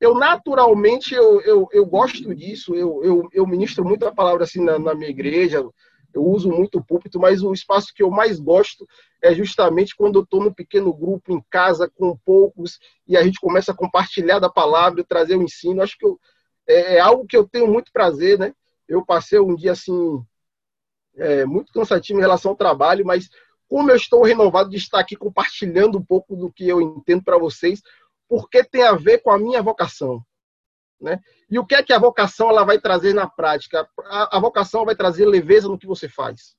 Eu 0.00 0.14
naturalmente 0.14 1.14
eu, 1.14 1.40
eu, 1.42 1.68
eu 1.72 1.86
gosto 1.86 2.34
disso, 2.34 2.74
eu, 2.74 3.04
eu, 3.04 3.28
eu 3.32 3.46
ministro 3.46 3.84
muito 3.84 4.06
a 4.06 4.12
palavra 4.12 4.44
assim 4.44 4.62
na, 4.62 4.78
na 4.78 4.94
minha 4.94 5.10
igreja, 5.10 5.64
eu 6.14 6.24
uso 6.24 6.50
muito 6.50 6.78
o 6.78 6.84
púlpito, 6.84 7.18
mas 7.18 7.42
o 7.42 7.52
espaço 7.52 7.92
que 7.92 8.02
eu 8.02 8.10
mais 8.10 8.38
gosto 8.38 8.86
é 9.20 9.34
justamente 9.34 9.96
quando 9.96 10.18
eu 10.18 10.22
estou 10.22 10.42
no 10.42 10.54
pequeno 10.54 10.94
grupo, 10.94 11.32
em 11.32 11.42
casa, 11.50 11.90
com 11.92 12.16
poucos, 12.24 12.78
e 13.06 13.16
a 13.16 13.22
gente 13.22 13.40
começa 13.40 13.72
a 13.72 13.76
compartilhar 13.76 14.38
da 14.38 14.48
palavra, 14.48 15.04
trazer 15.04 15.36
o 15.36 15.42
ensino. 15.42 15.82
Acho 15.82 15.98
que 15.98 16.06
eu, 16.06 16.18
é, 16.66 16.96
é, 16.96 17.00
algo 17.00 17.26
que 17.26 17.36
eu 17.36 17.46
tenho 17.46 17.66
muito 17.66 17.92
prazer, 17.92 18.38
né? 18.38 18.54
Eu 18.88 19.04
passei 19.04 19.40
um 19.40 19.56
dia 19.56 19.72
assim, 19.72 20.22
é, 21.16 21.44
muito 21.44 21.72
cansativo 21.72 22.18
em 22.18 22.22
relação 22.22 22.52
ao 22.52 22.56
trabalho, 22.56 23.04
mas 23.04 23.28
como 23.68 23.90
eu 23.90 23.96
estou 23.96 24.22
renovado 24.22 24.70
de 24.70 24.76
estar 24.76 25.00
aqui 25.00 25.16
compartilhando 25.16 25.98
um 25.98 26.04
pouco 26.04 26.36
do 26.36 26.52
que 26.52 26.68
eu 26.68 26.80
entendo 26.80 27.22
para 27.22 27.38
vocês, 27.38 27.82
porque 28.28 28.64
tem 28.64 28.82
a 28.82 28.92
ver 28.92 29.18
com 29.18 29.30
a 29.30 29.38
minha 29.38 29.62
vocação. 29.62 30.24
Né? 31.00 31.20
E 31.50 31.58
o 31.58 31.66
que 31.66 31.74
é 31.74 31.82
que 31.82 31.92
a 31.92 31.98
vocação 31.98 32.48
ela 32.48 32.64
vai 32.64 32.80
trazer 32.80 33.12
na 33.12 33.28
prática? 33.28 33.88
A, 34.04 34.36
a 34.36 34.40
vocação 34.40 34.84
vai 34.84 34.96
trazer 34.96 35.26
leveza 35.26 35.68
no 35.68 35.78
que 35.78 35.86
você 35.86 36.08
faz. 36.08 36.56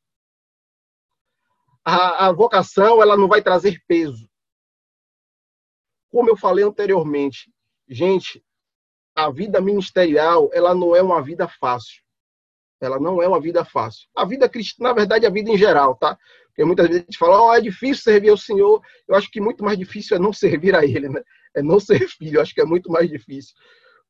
A, 1.84 2.28
a 2.28 2.32
vocação 2.32 3.02
ela 3.02 3.18
não 3.18 3.28
vai 3.28 3.42
trazer 3.42 3.84
peso. 3.88 4.30
Como 6.10 6.30
eu 6.30 6.38
falei 6.38 6.64
anteriormente, 6.64 7.52
gente, 7.88 8.46
a 9.16 9.30
vida 9.30 9.60
ministerial 9.60 10.50
ela 10.54 10.76
não 10.76 10.96
é 10.96 11.02
uma 11.02 11.22
vida 11.22 11.48
fácil. 11.48 12.05
Ela 12.82 13.00
não 13.00 13.22
é 13.22 13.28
uma 13.28 13.40
vida 13.40 13.64
fácil. 13.64 14.08
A 14.16 14.26
vida 14.26 14.50
cristã, 14.50 14.84
na 14.84 14.94
verdade, 14.94 15.26
a 15.26 15.30
vida 15.30 15.50
em 15.50 15.58
geral, 15.58 15.96
tá? 15.96 16.18
Porque 16.48 16.64
muitas 16.64 16.88
vezes 16.88 17.02
a 17.02 17.06
gente 17.06 17.18
fala, 17.18 17.42
oh, 17.42 17.54
é 17.54 17.62
difícil 17.62 18.04
servir 18.04 18.30
ao 18.30 18.38
Senhor. 18.38 18.82
Eu 19.08 19.16
acho 19.16 19.30
que 19.30 19.42
muito 19.42 19.64
mais 19.64 19.78
difícil 19.78 20.16
é 20.16 20.20
não 20.20 20.34
servir 20.34 20.76
a 20.76 20.86
Ele, 20.86 21.10
né? 21.10 21.22
É 21.56 21.62
não 21.62 21.80
ser 21.80 22.08
filho. 22.10 22.38
Eu 22.38 22.42
acho 22.42 22.54
que 22.54 22.62
é 22.62 22.66
muito 22.66 22.92
mais 22.92 23.10
difícil. 23.10 23.54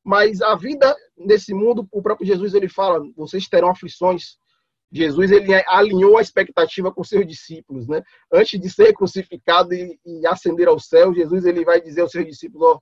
Mas 0.04 0.40
a 0.40 0.54
vida 0.54 0.94
nesse 1.16 1.52
mundo, 1.52 1.86
o 1.90 2.02
próprio 2.02 2.26
Jesus 2.26 2.54
ele 2.54 2.68
fala, 2.68 3.00
vocês 3.16 3.48
terão 3.48 3.70
aflições. 3.70 4.36
Jesus 4.92 5.32
ele 5.32 5.52
alinhou 5.66 6.16
a 6.16 6.22
expectativa 6.22 6.92
com 6.92 7.02
seus 7.02 7.26
discípulos, 7.26 7.88
né? 7.88 8.02
Antes 8.32 8.60
de 8.60 8.70
ser 8.70 8.92
crucificado 8.92 9.74
e, 9.74 9.98
e 10.06 10.26
ascender 10.26 10.68
ao 10.68 10.78
céu, 10.78 11.12
Jesus 11.12 11.44
ele 11.44 11.64
vai 11.64 11.80
dizer 11.80 12.02
aos 12.02 12.12
seus 12.12 12.24
discípulos, 12.24 12.68
ó, 12.68 12.80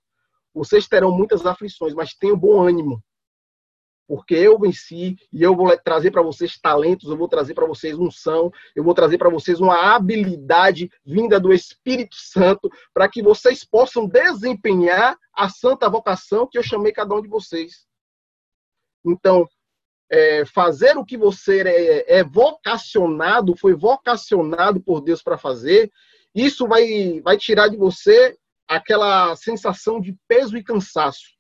vocês 0.53 0.87
terão 0.87 1.11
muitas 1.11 1.47
aflições, 1.47 1.95
mas 1.95 2.15
tenham 2.15 2.37
bom 2.37 2.63
ânimo 2.63 3.03
porque 4.07 4.35
eu 4.35 4.59
venci 4.59 5.17
e 5.33 5.43
eu 5.43 5.57
vou 5.57 5.77
trazer 5.79 6.11
para 6.11 6.23
vocês 6.23 6.59
talentos, 6.59 7.09
eu 7.09 7.17
vou 7.17 7.29
trazer 7.29 7.55
para 7.55 7.67
vocês 7.67 7.99
unção, 7.99 8.53
eu 8.75 8.85
vou 8.85 8.95
trazer 8.95 9.19
para 9.19 9.31
vocês 9.31 9.61
uma 9.61 9.95
habilidade 9.95 10.91
vinda 11.05 11.41
do 11.41 11.53
Espírito 11.53 12.17
Santo 12.17 12.71
para 12.93 13.09
que 13.09 13.23
vocês 13.23 13.65
possam 13.65 14.07
desempenhar 14.07 15.17
a 15.35 15.49
santa 15.49 15.89
vocação 15.89 16.47
que 16.47 16.59
eu 16.59 16.63
chamei 16.63 16.93
cada 16.93 17.15
um 17.15 17.23
de 17.23 17.29
vocês. 17.29 17.87
Então, 19.05 19.47
é, 20.11 20.45
fazer 20.45 20.97
o 20.97 21.05
que 21.05 21.17
você 21.17 21.63
é, 21.63 22.19
é 22.19 22.25
vocacionado, 22.25 23.57
foi 23.57 23.75
vocacionado 23.75 24.81
por 24.81 25.01
Deus 25.01 25.23
para 25.23 25.39
fazer, 25.39 25.91
isso 26.35 26.67
vai, 26.67 27.21
vai 27.23 27.37
tirar 27.37 27.69
de 27.69 27.77
você 27.77 28.37
aquela 28.69 29.37
sensação 29.37 30.01
de 30.01 30.17
peso 30.27 30.57
e 30.57 30.65
cansaço. 30.65 31.35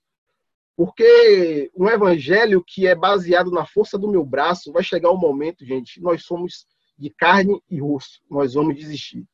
Porque 0.76 1.70
um 1.76 1.88
evangelho 1.88 2.62
que 2.66 2.86
é 2.86 2.94
baseado 2.94 3.50
na 3.50 3.64
força 3.64 3.98
do 3.98 4.08
meu 4.08 4.24
braço, 4.24 4.72
vai 4.72 4.82
chegar 4.82 5.10
um 5.10 5.16
momento, 5.16 5.64
gente, 5.64 6.00
nós 6.00 6.24
somos 6.24 6.66
de 6.98 7.10
carne 7.10 7.60
e 7.70 7.80
osso, 7.80 8.20
nós 8.30 8.54
vamos 8.54 8.74
desistir. 8.74 9.24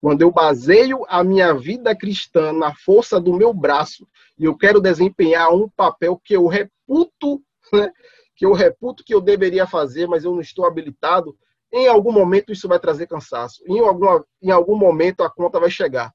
Quando 0.00 0.22
eu 0.22 0.32
baseio 0.32 1.04
a 1.08 1.22
minha 1.22 1.54
vida 1.54 1.94
cristã 1.94 2.52
na 2.52 2.74
força 2.74 3.20
do 3.20 3.32
meu 3.32 3.54
braço 3.54 4.06
e 4.36 4.44
eu 4.44 4.56
quero 4.56 4.80
desempenhar 4.80 5.54
um 5.54 5.68
papel 5.68 6.20
que 6.22 6.34
eu 6.34 6.46
reputo, 6.46 7.40
né, 7.72 7.92
que 8.34 8.44
eu 8.44 8.52
reputo 8.52 9.04
que 9.04 9.14
eu 9.14 9.20
deveria 9.20 9.66
fazer, 9.66 10.08
mas 10.08 10.24
eu 10.24 10.32
não 10.32 10.40
estou 10.40 10.66
habilitado, 10.66 11.36
em 11.72 11.86
algum 11.86 12.12
momento 12.12 12.52
isso 12.52 12.68
vai 12.68 12.78
trazer 12.78 13.06
cansaço. 13.06 13.62
Em 13.66 13.78
algum, 13.78 14.22
em 14.42 14.50
algum 14.50 14.76
momento 14.76 15.22
a 15.22 15.30
conta 15.30 15.60
vai 15.60 15.70
chegar. 15.70 16.12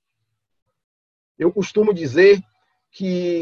Eu 1.39 1.51
costumo 1.51 1.93
dizer 1.93 2.41
que 2.91 3.35